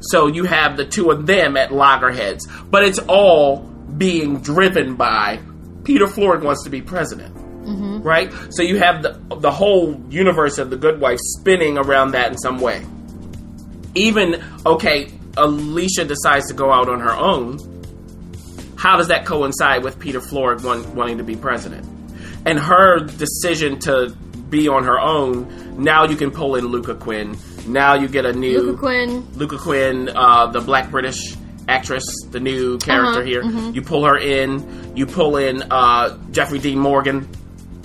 So 0.00 0.28
you 0.28 0.44
have 0.44 0.78
the 0.78 0.86
two 0.86 1.10
of 1.10 1.26
them 1.26 1.58
at 1.58 1.74
loggerheads, 1.74 2.48
but 2.70 2.84
it's 2.84 3.00
all 3.00 3.58
being 3.98 4.40
driven 4.40 4.94
by 4.94 5.40
Peter 5.84 6.06
Florrick 6.06 6.42
wants 6.42 6.64
to 6.64 6.70
be 6.70 6.80
president 6.80 7.37
right? 8.02 8.32
So 8.50 8.62
you 8.62 8.78
have 8.78 9.02
the 9.02 9.18
the 9.40 9.50
whole 9.50 10.00
universe 10.10 10.58
of 10.58 10.70
the 10.70 10.76
Good 10.76 11.00
Wife 11.00 11.18
spinning 11.20 11.76
around 11.78 12.12
that 12.12 12.30
in 12.30 12.38
some 12.38 12.60
way. 12.60 12.84
Even 13.94 14.42
okay, 14.66 15.10
Alicia 15.36 16.04
decides 16.04 16.46
to 16.48 16.54
go 16.54 16.72
out 16.72 16.88
on 16.88 17.00
her 17.00 17.14
own. 17.14 17.58
How 18.76 18.96
does 18.96 19.08
that 19.08 19.26
coincide 19.26 19.82
with 19.82 19.98
Peter 19.98 20.20
want, 20.32 20.86
wanting 20.94 21.18
to 21.18 21.24
be 21.24 21.34
president? 21.36 21.84
And 22.46 22.58
her 22.58 23.00
decision 23.00 23.78
to 23.80 24.14
be 24.50 24.68
on 24.68 24.84
her 24.84 24.98
own. 25.00 25.82
Now 25.82 26.04
you 26.04 26.16
can 26.16 26.30
pull 26.30 26.54
in 26.54 26.66
Lucca 26.66 26.94
Quinn. 26.94 27.36
Now 27.66 27.94
you 27.94 28.08
get 28.08 28.24
a 28.24 28.32
new 28.32 28.60
Lucca 28.60 28.78
Quinn. 28.78 29.26
Lucca 29.34 29.58
Quinn, 29.58 30.08
uh, 30.14 30.46
the 30.46 30.60
black 30.60 30.90
British 30.90 31.34
actress, 31.66 32.04
the 32.30 32.40
new 32.40 32.78
character 32.78 33.20
Uh-huh, 33.20 33.22
here. 33.22 33.42
You 33.72 33.82
pull 33.82 34.04
her 34.04 34.16
in. 34.16 34.96
You 34.96 35.06
pull 35.06 35.36
in 35.36 35.62
uh, 35.70 36.16
Jeffrey 36.30 36.58
Dean 36.60 36.78
Morgan 36.78 37.28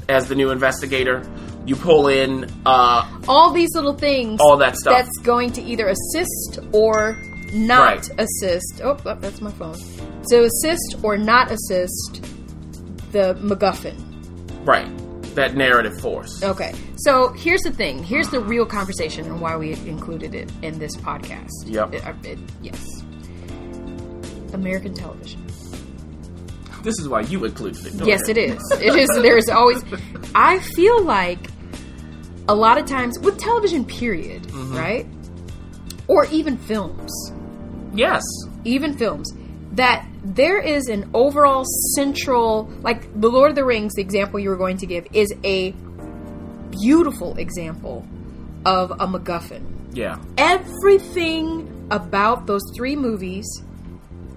as 0.09 0.27
the 0.27 0.35
new 0.35 0.51
investigator. 0.51 1.23
You 1.65 1.75
pull 1.77 2.07
in 2.09 2.49
uh, 2.65 3.09
all 3.27 3.51
these 3.51 3.73
little 3.73 3.93
things 3.93 4.39
All 4.41 4.57
that 4.57 4.75
stuff. 4.75 4.97
that's 4.97 5.17
going 5.19 5.51
to 5.53 5.61
either 5.61 5.87
assist 5.87 6.59
or 6.73 7.17
not 7.53 8.09
Right. 8.09 8.09
assist 8.19 8.81
oh, 8.83 8.97
oh, 9.05 9.15
that's 9.15 9.39
my 9.39 9.51
phone 9.51 9.75
so 10.27 10.43
assist 10.43 10.95
or 11.03 11.17
not 11.17 11.51
assist 11.51 12.21
the 13.11 13.35
macguffin 13.35 13.95
right 14.65 14.87
that 15.35 15.55
narrative 15.55 15.97
force. 16.01 16.41
okay 16.43 16.73
so 16.97 17.29
here's 17.33 17.61
the 17.61 17.71
thing 17.71 18.03
here's 18.03 18.27
the 18.29 18.39
real 18.41 18.65
conversation 18.65 19.25
and 19.27 19.39
why 19.39 19.55
we 19.55 19.73
included 19.87 20.33
it 20.33 20.51
in 20.63 20.79
this 20.79 20.95
podcast 20.97 21.51
Yep. 21.67 21.93
It- 21.93 22.05
uh, 22.07 22.13
it- 22.23 22.39
yes 22.63 23.03
american 24.53 24.93
television 24.95 25.42
This 26.83 26.99
is 26.99 27.07
why 27.09 27.21
you 27.21 27.43
included 27.45 27.85
it. 27.85 27.97
Go 27.97 28.05
Yes, 28.05 28.21
ahead. 28.23 28.37
it 28.37 28.49
is. 28.51 28.71
It 28.81 28.95
is. 28.95 29.09
There's 29.21 29.49
always. 29.49 29.83
I 30.35 30.59
feel 30.59 31.01
like 31.03 31.39
a 32.47 32.53
lot 32.55 32.77
of 32.77 32.85
times 32.85 33.17
with 33.19 33.37
television, 33.39 33.85
period, 33.85 34.43
Mm-hmm. 34.43 34.75
right? 34.77 35.05
Or 36.07 36.25
even 36.25 36.57
films, 36.57 37.11
Yes. 37.93 38.21
even 38.65 38.97
films, 38.97 39.31
that 39.71 40.05
there 40.25 40.59
is 40.59 40.87
an 40.89 41.09
overall 41.13 41.63
central, 41.95 42.69
like 42.81 43.07
the 43.19 43.29
Lord 43.29 43.49
of 43.51 43.55
the 43.55 43.63
Rings, 43.65 43.93
the 43.95 44.01
example 44.01 44.39
you 44.39 44.49
were 44.49 44.57
going 44.57 44.77
to 44.77 44.85
give, 44.85 45.07
is 45.13 45.33
a 45.45 45.71
beautiful 46.81 47.37
example 47.37 48.05
of 48.65 48.91
a 48.91 49.07
MacGuffin. 49.07 49.61
Yeah. 49.93 50.17
Everything 50.37 51.87
about 51.91 52.45
those 52.47 52.61
three 52.75 52.95
movies 52.95 53.45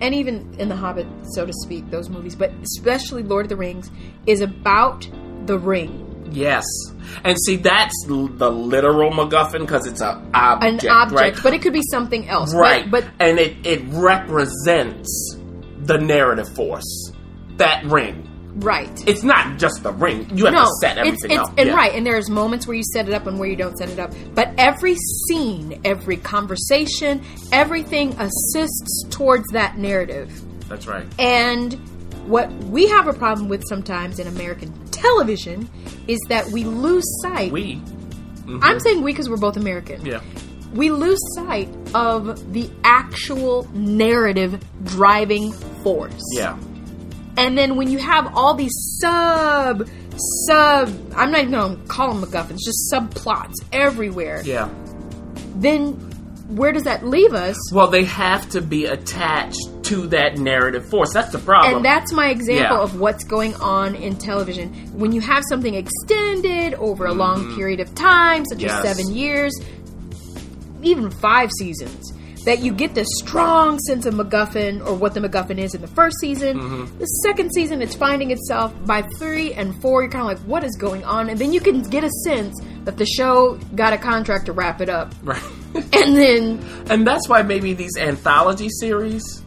and 0.01 0.15
even 0.15 0.55
in 0.59 0.69
The 0.69 0.77
Hobbit, 0.77 1.07
so 1.33 1.47
to 1.47 1.53
speak, 1.65 1.91
those 1.91 2.09
movies, 2.09 2.35
but 2.37 2.53
especially 2.63 3.23
Lord 3.23 3.47
of 3.47 3.49
the 3.51 3.57
Rings, 3.57 3.91
is 4.27 4.41
about 4.41 5.09
the 5.47 5.59
ring. 5.59 6.03
Yes. 6.33 6.65
And 7.23 7.37
see, 7.47 7.57
that's 7.57 7.95
l- 8.11 8.27
the 8.27 8.51
literal 8.51 9.13
MacGuffin 9.13 9.61
because 9.61 9.87
it's 9.87 10.01
an 10.01 10.19
An 10.35 10.65
object, 10.65 10.85
object, 10.87 11.21
right? 11.21 11.43
but 11.43 11.55
it 11.55 11.63
could 11.63 11.73
be 11.73 11.83
something 11.91 12.29
else. 12.29 12.53
But- 12.53 12.59
right. 12.61 12.91
But, 12.91 13.05
and 13.21 13.39
it 13.39 13.65
it 13.65 13.83
represents 14.41 15.37
the 15.79 15.99
narrative 15.99 16.49
force. 16.55 17.13
That 17.59 17.85
ring. 17.85 18.26
Right. 18.57 19.09
It's 19.09 19.23
not 19.23 19.59
just 19.59 19.83
the 19.83 19.93
ring. 19.93 20.29
You 20.37 20.47
have 20.47 20.55
no, 20.55 20.65
to 20.65 20.71
set 20.81 20.99
it's, 20.99 21.07
everything 21.07 21.31
it's, 21.33 21.49
up. 21.49 21.59
and 21.59 21.69
Yeah. 21.69 21.75
right, 21.75 21.93
and 21.95 22.07
there's 22.07 22.29
moments 22.31 22.67
where 22.67 22.77
you 22.77 22.83
set 22.93 23.09
it 23.09 23.15
up 23.15 23.27
and 23.27 23.39
where 23.39 23.49
you 23.49 23.57
don't 23.57 23.77
set 23.77 23.89
it 23.91 23.99
up. 23.99 24.13
But 24.35 24.53
every 24.59 24.97
scene, 25.29 25.81
every 25.85 26.17
conversation, 26.17 27.23
everything 27.53 28.13
assists 28.19 29.05
towards 29.11 29.47
that 29.53 29.79
narrative. 29.79 30.43
That's 30.69 30.87
right. 30.87 31.07
And 31.19 31.75
what 32.27 32.51
we 32.65 32.89
have 32.89 33.07
a 33.07 33.13
problem 33.13 33.49
with 33.49 33.63
sometimes 33.69 34.19
in 34.19 34.27
American 34.27 34.73
television 34.91 35.69
is 36.09 36.19
that 36.29 36.47
we 36.49 36.65
lose 36.65 37.05
sight. 37.23 37.53
We. 37.53 37.77
Mm-hmm. 37.77 38.59
I'm 38.63 38.81
saying 38.81 39.03
we 39.03 39.13
because 39.13 39.29
we're 39.29 39.37
both 39.37 39.57
American. 39.57 40.05
Yeah. 40.05 40.21
We 40.75 40.91
lose 40.91 41.19
sight 41.35 41.69
of 41.95 42.53
the 42.53 42.71
actual 42.85 43.69
narrative 43.73 44.63
driving 44.85 45.53
force. 45.53 46.21
Yeah. 46.35 46.59
And 47.37 47.57
then 47.57 47.77
when 47.77 47.91
you 47.91 47.99
have 47.99 48.35
all 48.35 48.55
these 48.55 48.73
sub 49.01 49.89
sub 50.49 50.89
I'm 51.15 51.31
not 51.31 51.41
even 51.41 51.51
gonna 51.53 51.77
call 51.89 52.15
them 52.15 52.23
MacGuffins, 52.29 52.59
just 52.65 52.91
subplots 52.93 53.55
everywhere, 53.73 54.43
Yeah. 54.45 54.69
then 55.57 55.93
where 56.49 56.73
does 56.73 56.85
that 56.85 57.05
leave 57.05 57.35
us? 57.35 57.57
Well, 57.73 57.89
they 57.89 58.05
have 58.05 58.49
to 58.51 58.61
be 58.63 58.87
attached 58.87 59.59
to 59.83 60.07
that 60.09 60.39
narrative 60.39 60.89
force. 60.89 61.13
That's 61.13 61.33
the 61.33 61.39
problem. 61.39 61.77
And 61.77 61.85
that's 61.85 62.13
my 62.13 62.29
example 62.29 62.77
Yeah. 62.79 62.83
of 62.83 62.99
what's 63.01 63.25
going 63.25 63.55
on 63.57 63.95
in 63.97 64.15
television. 64.17 64.73
When 64.95 65.13
you 65.13 65.21
have 65.21 65.43
something 65.49 65.75
extended 65.75 66.75
over 66.75 67.07
a 67.07 67.13
long 67.13 67.55
period 67.57 67.81
of 67.81 67.95
time, 67.95 68.45
such 68.47 68.59
Mm-hmm. 68.59 68.67
Yes. 68.69 68.85
as 68.85 68.97
seven 68.97 69.15
years, 69.15 69.53
even 70.83 71.11
five 71.11 71.51
seasons, 71.59 72.13
that 72.47 72.61
you 72.61 72.73
get 72.73 72.95
this 72.95 73.09
strong 73.19 73.79
sense 73.81 74.07
of 74.07 74.15
MacGuffin 74.15 74.85
or 74.87 74.95
what 74.95 75.15
the 75.15 75.21
MacGuffin 75.21 75.59
is 75.59 75.75
in 75.75 75.81
the 75.81 75.89
first 75.89 76.17
season. 76.21 76.57
Mm-hmm. 76.59 76.99
The 76.99 77.05
second 77.07 77.53
season, 77.53 77.83
it's 77.83 77.97
finding 77.97 78.31
itself. 78.31 78.73
By 78.87 79.03
three 79.19 79.53
and 79.53 79.81
four, 79.83 80.03
you're 80.03 80.11
kind 80.11 80.23
of 80.31 80.39
like, 80.39 80.49
what 80.49 80.63
is 80.63 80.77
going 80.77 81.05
on? 81.05 81.29
And 81.29 81.39
then 81.41 81.53
you 81.53 81.61
can 81.61 81.83
get 81.83 82.05
a 82.05 82.11
sense 82.25 82.57
that 82.85 82.97
the 82.97 83.05
show 83.05 83.57
got 83.75 83.93
a 83.93 83.99
contract 83.99 84.47
to 84.47 84.53
wrap 84.53 84.81
it 84.81 84.89
up. 84.89 85.13
right. 85.23 85.43
And 85.93 86.17
then 86.17 86.65
and 86.89 87.07
that's 87.07 87.29
why 87.29 87.43
maybe 87.43 87.75
these 87.75 87.99
anthology 87.99 88.71
series 88.71 89.43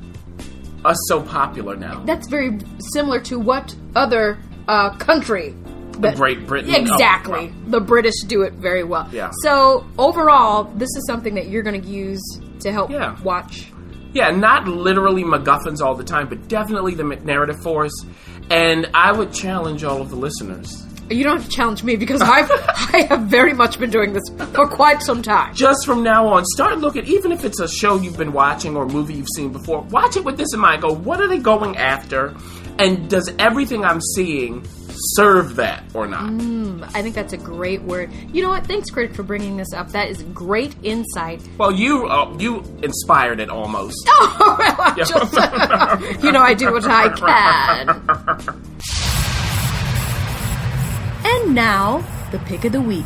are 0.86 0.94
so 1.08 1.24
popular 1.24 1.76
now. 1.76 2.04
that's 2.06 2.30
very 2.30 2.60
similar 2.94 3.20
to 3.22 3.40
what 3.40 3.76
other 3.96 4.38
uh, 4.68 4.92
country 4.98 5.56
that 6.00 6.16
Great 6.16 6.46
Britain. 6.46 6.76
exactly 6.76 7.52
Oh, 7.52 7.70
the 7.72 7.80
British 7.82 8.14
do 8.28 8.44
it 8.44 8.54
very 8.54 8.84
well. 8.84 9.10
Yeah. 9.12 9.32
So 9.42 9.88
overall, 9.98 10.66
this 10.76 10.90
is 10.96 11.04
something 11.08 11.34
that 11.34 11.48
you're 11.48 11.64
going 11.64 11.82
to 11.82 11.88
use 11.88 12.22
to 12.62 12.72
help 12.72 12.90
Yeah. 12.92 13.16
watch. 13.24 13.72
Yeah, 14.14 14.32
not 14.32 14.68
literally 14.68 15.24
MacGuffins 15.24 15.82
all 15.82 15.94
the 15.96 16.04
time, 16.04 16.28
but 16.30 16.48
definitely 16.48 16.96
the 16.96 17.04
narrative 17.04 17.62
force. 17.62 17.94
And 18.50 18.90
I 18.94 19.12
would 19.12 19.32
challenge 19.32 19.84
all 19.84 20.02
of 20.02 20.10
the 20.10 20.16
listeners 20.16 20.84
You 21.12 21.24
don't 21.24 21.38
have 21.38 21.46
to 21.46 21.52
challenge 21.56 21.84
me 21.84 21.96
because 21.96 22.22
I've 22.22 22.50
I 22.94 23.06
have 23.10 23.22
very 23.22 23.54
much 23.54 23.80
been 23.80 23.90
doing 23.92 24.14
this 24.14 24.24
for 24.54 24.68
quite 24.68 25.02
some 25.04 25.22
time. 25.22 25.54
just 25.56 25.86
from 25.86 26.02
now 26.04 26.28
on, 26.28 26.44
start 26.46 26.80
looking, 26.80 27.06
even 27.06 27.32
if 27.32 27.46
it's 27.46 27.60
a 27.60 27.68
show 27.68 27.98
you've 28.00 28.18
been 28.18 28.34
watching 28.34 28.76
or 28.76 28.84
a 28.84 28.88
movie 28.88 29.14
you've 29.16 29.28
seen 29.36 29.52
before, 29.52 29.82
watch 29.90 30.18
it 30.18 30.24
with 30.26 30.38
this 30.38 30.54
in 30.54 30.60
mind. 30.60 30.82
Go, 30.82 30.92
what 30.94 31.20
are 31.22 31.28
they 31.28 31.38
going 31.40 31.78
after? 31.78 32.36
And 32.80 33.10
does 33.10 33.32
everything 33.40 33.84
I'm 33.86 34.02
seeing 34.16 34.64
serve 35.16 35.56
that 35.58 35.84
or 35.94 36.08
not? 36.08 36.30
I 36.96 37.02
think 37.02 37.16
that's 37.16 37.34
a 37.34 37.38
great 37.38 37.82
word. 37.82 38.12
You 38.34 38.42
know 38.44 38.50
what? 38.50 38.66
Thanks, 38.68 38.90
critic, 38.90 39.16
for 39.16 39.24
bringing 39.24 39.58
this 39.58 39.74
up. 39.74 39.90
That 39.90 40.10
is 40.10 40.22
great 40.34 40.76
insight. 40.84 41.42
Well, 41.58 41.72
you 41.72 42.08
uh, 42.08 42.36
you 42.40 42.60
inspired 42.84 43.40
it 43.40 43.50
almost. 43.50 43.96
Oh, 44.42 44.56
well, 44.60 44.96
just- 44.96 45.14
you 46.24 46.32
know, 46.32 46.42
I 46.42 46.54
do 46.54 46.72
what 46.72 46.86
I 46.86 47.10
can. 47.10 47.90
And 51.26 51.54
now, 51.56 52.04
the 52.32 52.40
pick 52.40 52.64
of 52.66 52.72
the 52.72 52.82
week. 52.82 53.06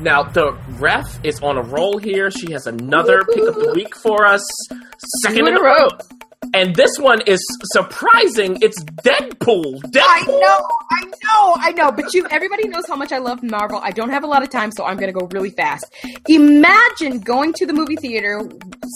Now 0.00 0.22
the 0.22 0.52
ref 0.78 1.18
is 1.24 1.40
on 1.42 1.56
a 1.58 1.62
roll 1.62 1.98
here. 1.98 2.30
She 2.30 2.52
has 2.52 2.66
another 2.68 3.24
pick 3.24 3.46
of 3.48 3.54
the 3.56 3.72
week 3.74 3.96
for 3.96 4.24
us. 4.26 4.42
Second 5.22 5.40
in 5.40 5.48
in 5.48 5.56
a 5.56 5.60
a 5.60 5.62
row. 5.62 5.88
row. 5.88 6.17
And 6.58 6.74
this 6.74 6.98
one 6.98 7.20
is 7.20 7.38
surprising. 7.72 8.58
It's 8.60 8.82
Deadpool. 8.82 9.80
Deadpool. 9.80 10.02
I 10.02 10.24
know, 10.26 10.68
I 10.90 11.04
know, 11.04 11.54
I 11.56 11.70
know. 11.70 11.92
But 11.92 12.12
you, 12.12 12.26
everybody 12.32 12.66
knows 12.66 12.82
how 12.88 12.96
much 12.96 13.12
I 13.12 13.18
love 13.18 13.44
Marvel. 13.44 13.78
I 13.80 13.92
don't 13.92 14.10
have 14.10 14.24
a 14.24 14.26
lot 14.26 14.42
of 14.42 14.50
time, 14.50 14.72
so 14.72 14.84
I'm 14.84 14.96
going 14.96 15.06
to 15.06 15.16
go 15.16 15.28
really 15.28 15.50
fast. 15.50 15.84
Imagine 16.28 17.20
going 17.20 17.52
to 17.52 17.64
the 17.66 17.72
movie 17.72 17.94
theater, 17.94 18.42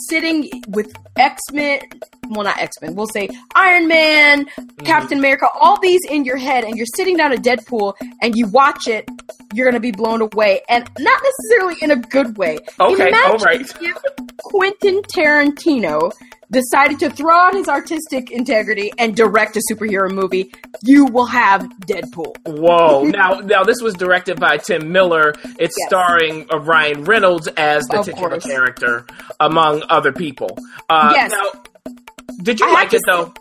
sitting 0.09 0.49
with 0.67 0.93
X 1.15 1.39
Men. 1.53 1.79
Well, 2.27 2.43
not 2.43 2.59
X 2.59 2.81
Men. 2.81 2.95
We'll 2.95 3.07
say 3.07 3.29
Iron 3.55 3.87
Man, 3.87 4.45
mm-hmm. 4.45 4.85
Captain 4.85 5.17
America, 5.17 5.47
all 5.57 5.79
these 5.79 6.01
in 6.09 6.25
your 6.25 6.35
head, 6.35 6.65
and 6.65 6.75
you're 6.75 6.85
sitting 6.97 7.15
down 7.15 7.31
at 7.31 7.43
Deadpool, 7.43 7.93
and 8.21 8.35
you 8.35 8.45
watch 8.47 8.89
it. 8.89 9.07
You're 9.53 9.65
going 9.65 9.75
to 9.75 9.79
be 9.79 9.91
blown 9.91 10.21
away, 10.21 10.63
and 10.67 10.83
not 10.99 11.21
necessarily 11.23 11.75
in 11.81 11.91
a 11.91 11.95
good 11.95 12.37
way. 12.37 12.57
Okay, 12.77 13.07
Imagine 13.07 13.31
all 13.31 13.37
right. 13.37 13.61
if 13.61 13.97
Quentin 14.37 15.01
Tarantino 15.03 16.11
decided 16.53 16.99
to 16.99 17.09
throw 17.09 17.35
out 17.35 17.53
his 17.53 17.67
artistic 17.67 18.31
integrity 18.31 18.91
and 18.97 19.15
direct 19.15 19.57
a 19.57 19.61
superhero 19.71 20.09
movie, 20.09 20.53
you 20.83 21.05
will 21.05 21.25
have 21.25 21.61
Deadpool. 21.85 22.33
Whoa! 22.45 23.03
now, 23.07 23.39
now 23.39 23.63
this 23.63 23.81
was 23.81 23.93
directed 23.95 24.39
by 24.39 24.57
Tim 24.57 24.91
Miller. 24.91 25.33
It's 25.59 25.75
Yes. 25.77 25.87
starring 25.89 26.47
uh, 26.53 26.59
Ryan 26.59 27.03
Reynolds 27.03 27.47
as 27.57 27.83
the 27.87 27.99
Of 27.99 28.05
titular 28.05 28.29
course. 28.29 28.45
character, 28.45 29.05
among 29.39 29.83
other 29.89 30.13
people. 30.13 30.57
Uh, 30.89 31.11
Yes. 31.15 31.31
Now, 31.31 31.93
did 32.41 32.59
you 32.59 32.67
I 32.67 32.71
like 32.71 32.93
it 32.93 33.01
though? 33.07 33.33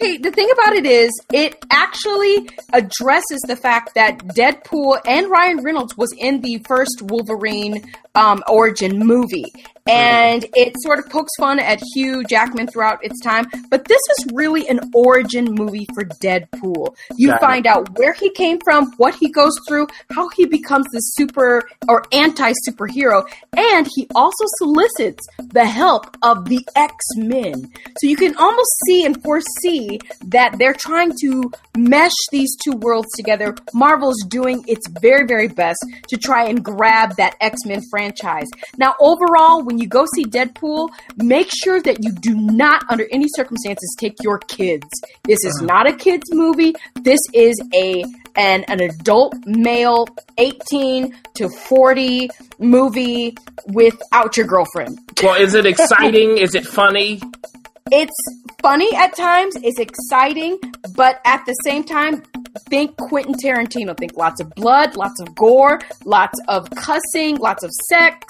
Okay, 0.00 0.16
the 0.16 0.30
thing 0.30 0.48
about 0.50 0.74
it 0.74 0.86
is, 0.86 1.10
it 1.32 1.62
actually 1.70 2.48
addresses 2.72 3.40
the 3.46 3.54
fact 3.54 3.94
that 3.94 4.18
Deadpool 4.28 4.98
and 5.06 5.30
Ryan 5.30 5.62
Reynolds 5.62 5.96
was 5.96 6.12
in 6.16 6.40
the 6.40 6.58
first 6.66 7.02
Wolverine 7.02 7.84
um, 8.14 8.42
origin 8.48 8.98
movie. 8.98 9.52
And 9.86 10.46
it 10.54 10.72
sort 10.80 10.98
of 10.98 11.10
pokes 11.10 11.32
fun 11.38 11.58
at 11.58 11.78
Hugh 11.94 12.24
Jackman 12.24 12.68
throughout 12.68 13.04
its 13.04 13.20
time, 13.20 13.44
but 13.68 13.86
this 13.86 14.00
is 14.18 14.32
really 14.32 14.66
an 14.66 14.80
origin 14.94 15.44
movie 15.50 15.86
for 15.92 16.04
Deadpool. 16.04 16.96
You 17.16 17.28
Got 17.28 17.36
it. 17.36 17.40
find 17.40 17.66
out 17.66 17.98
where 17.98 18.14
he 18.14 18.30
came 18.30 18.60
from, 18.64 18.92
what 18.96 19.14
he 19.14 19.30
goes 19.30 19.52
through, 19.68 19.88
how 20.10 20.30
he 20.30 20.46
becomes 20.46 20.86
the 20.90 21.00
super 21.00 21.68
or 21.86 22.02
anti 22.12 22.52
superhero, 22.66 23.28
and 23.56 23.86
he 23.94 24.08
also 24.14 24.44
solicits 24.56 25.22
the 25.52 25.66
help 25.66 26.16
of 26.22 26.46
the 26.48 26.66
X 26.76 26.94
Men. 27.16 27.52
So 27.98 28.06
you 28.08 28.16
can 28.16 28.34
almost 28.36 28.70
see 28.86 29.04
and 29.04 29.22
foresee 29.22 30.00
that 30.28 30.56
they're 30.58 30.72
trying 30.72 31.12
to 31.20 31.52
mesh 31.76 32.12
these 32.32 32.56
two 32.56 32.72
worlds 32.72 33.08
together. 33.16 33.54
Marvel's 33.74 34.24
doing 34.28 34.64
its 34.66 34.88
very, 35.02 35.26
very 35.26 35.48
best 35.48 35.84
to 36.08 36.16
try 36.16 36.46
and 36.48 36.64
grab 36.64 37.16
that 37.16 37.36
X 37.42 37.66
Men 37.66 37.82
franchise. 37.90 38.46
Now, 38.78 38.94
overall, 38.98 39.62
when 39.74 39.82
you 39.82 39.88
go 39.88 40.06
see 40.14 40.24
Deadpool, 40.24 40.90
make 41.16 41.50
sure 41.52 41.82
that 41.82 42.04
you 42.04 42.12
do 42.12 42.36
not, 42.36 42.84
under 42.88 43.06
any 43.10 43.26
circumstances, 43.34 43.96
take 43.98 44.14
your 44.22 44.38
kids. 44.38 44.86
This 45.24 45.44
is 45.44 45.52
uh-huh. 45.58 45.66
not 45.66 45.86
a 45.88 45.92
kids 45.92 46.32
movie. 46.32 46.74
This 47.02 47.18
is 47.32 47.60
a 47.74 48.04
an, 48.36 48.64
an 48.64 48.80
adult 48.80 49.34
male 49.46 50.06
18 50.38 51.14
to 51.34 51.48
40 51.48 52.30
movie 52.58 53.36
without 53.66 54.36
your 54.36 54.46
girlfriend. 54.46 54.98
Well, 55.22 55.40
is 55.40 55.54
it 55.54 55.66
exciting? 55.74 56.38
is 56.38 56.54
it 56.54 56.66
funny? 56.66 57.20
It's 57.92 58.16
funny 58.62 58.88
at 58.96 59.14
times, 59.14 59.56
it's 59.62 59.78
exciting, 59.78 60.58
but 60.96 61.20
at 61.26 61.44
the 61.44 61.52
same 61.66 61.84
time, 61.84 62.22
think 62.70 62.96
Quentin 62.96 63.34
Tarantino. 63.34 63.94
Think 63.94 64.16
lots 64.16 64.40
of 64.40 64.48
blood, 64.54 64.96
lots 64.96 65.20
of 65.20 65.34
gore, 65.34 65.82
lots 66.06 66.40
of 66.48 66.70
cussing, 66.70 67.36
lots 67.36 67.62
of 67.62 67.70
sex. 67.90 68.26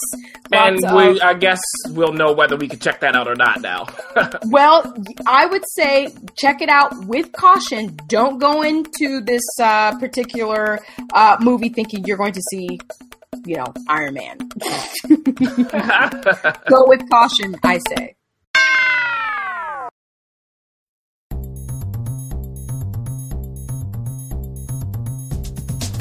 And 0.50 0.80
we, 0.92 1.06
of, 1.06 1.18
I 1.22 1.34
guess, 1.34 1.60
we'll 1.90 2.14
know 2.14 2.32
whether 2.32 2.56
we 2.56 2.66
can 2.66 2.80
check 2.80 2.98
that 3.02 3.14
out 3.14 3.28
or 3.28 3.36
not 3.36 3.60
now. 3.60 3.86
well, 4.46 4.92
I 5.24 5.46
would 5.46 5.62
say 5.76 6.08
check 6.36 6.60
it 6.60 6.68
out 6.68 7.06
with 7.06 7.30
caution. 7.30 7.96
Don't 8.08 8.38
go 8.38 8.62
into 8.62 9.20
this 9.20 9.44
uh, 9.62 9.96
particular 10.00 10.80
uh, 11.12 11.36
movie 11.40 11.68
thinking 11.68 12.04
you're 12.06 12.16
going 12.16 12.32
to 12.32 12.42
see, 12.50 12.80
you 13.46 13.58
know, 13.58 13.72
Iron 13.88 14.14
Man. 14.14 14.36
go 16.68 16.88
with 16.88 17.08
caution, 17.08 17.54
I 17.62 17.78
say. 17.88 18.16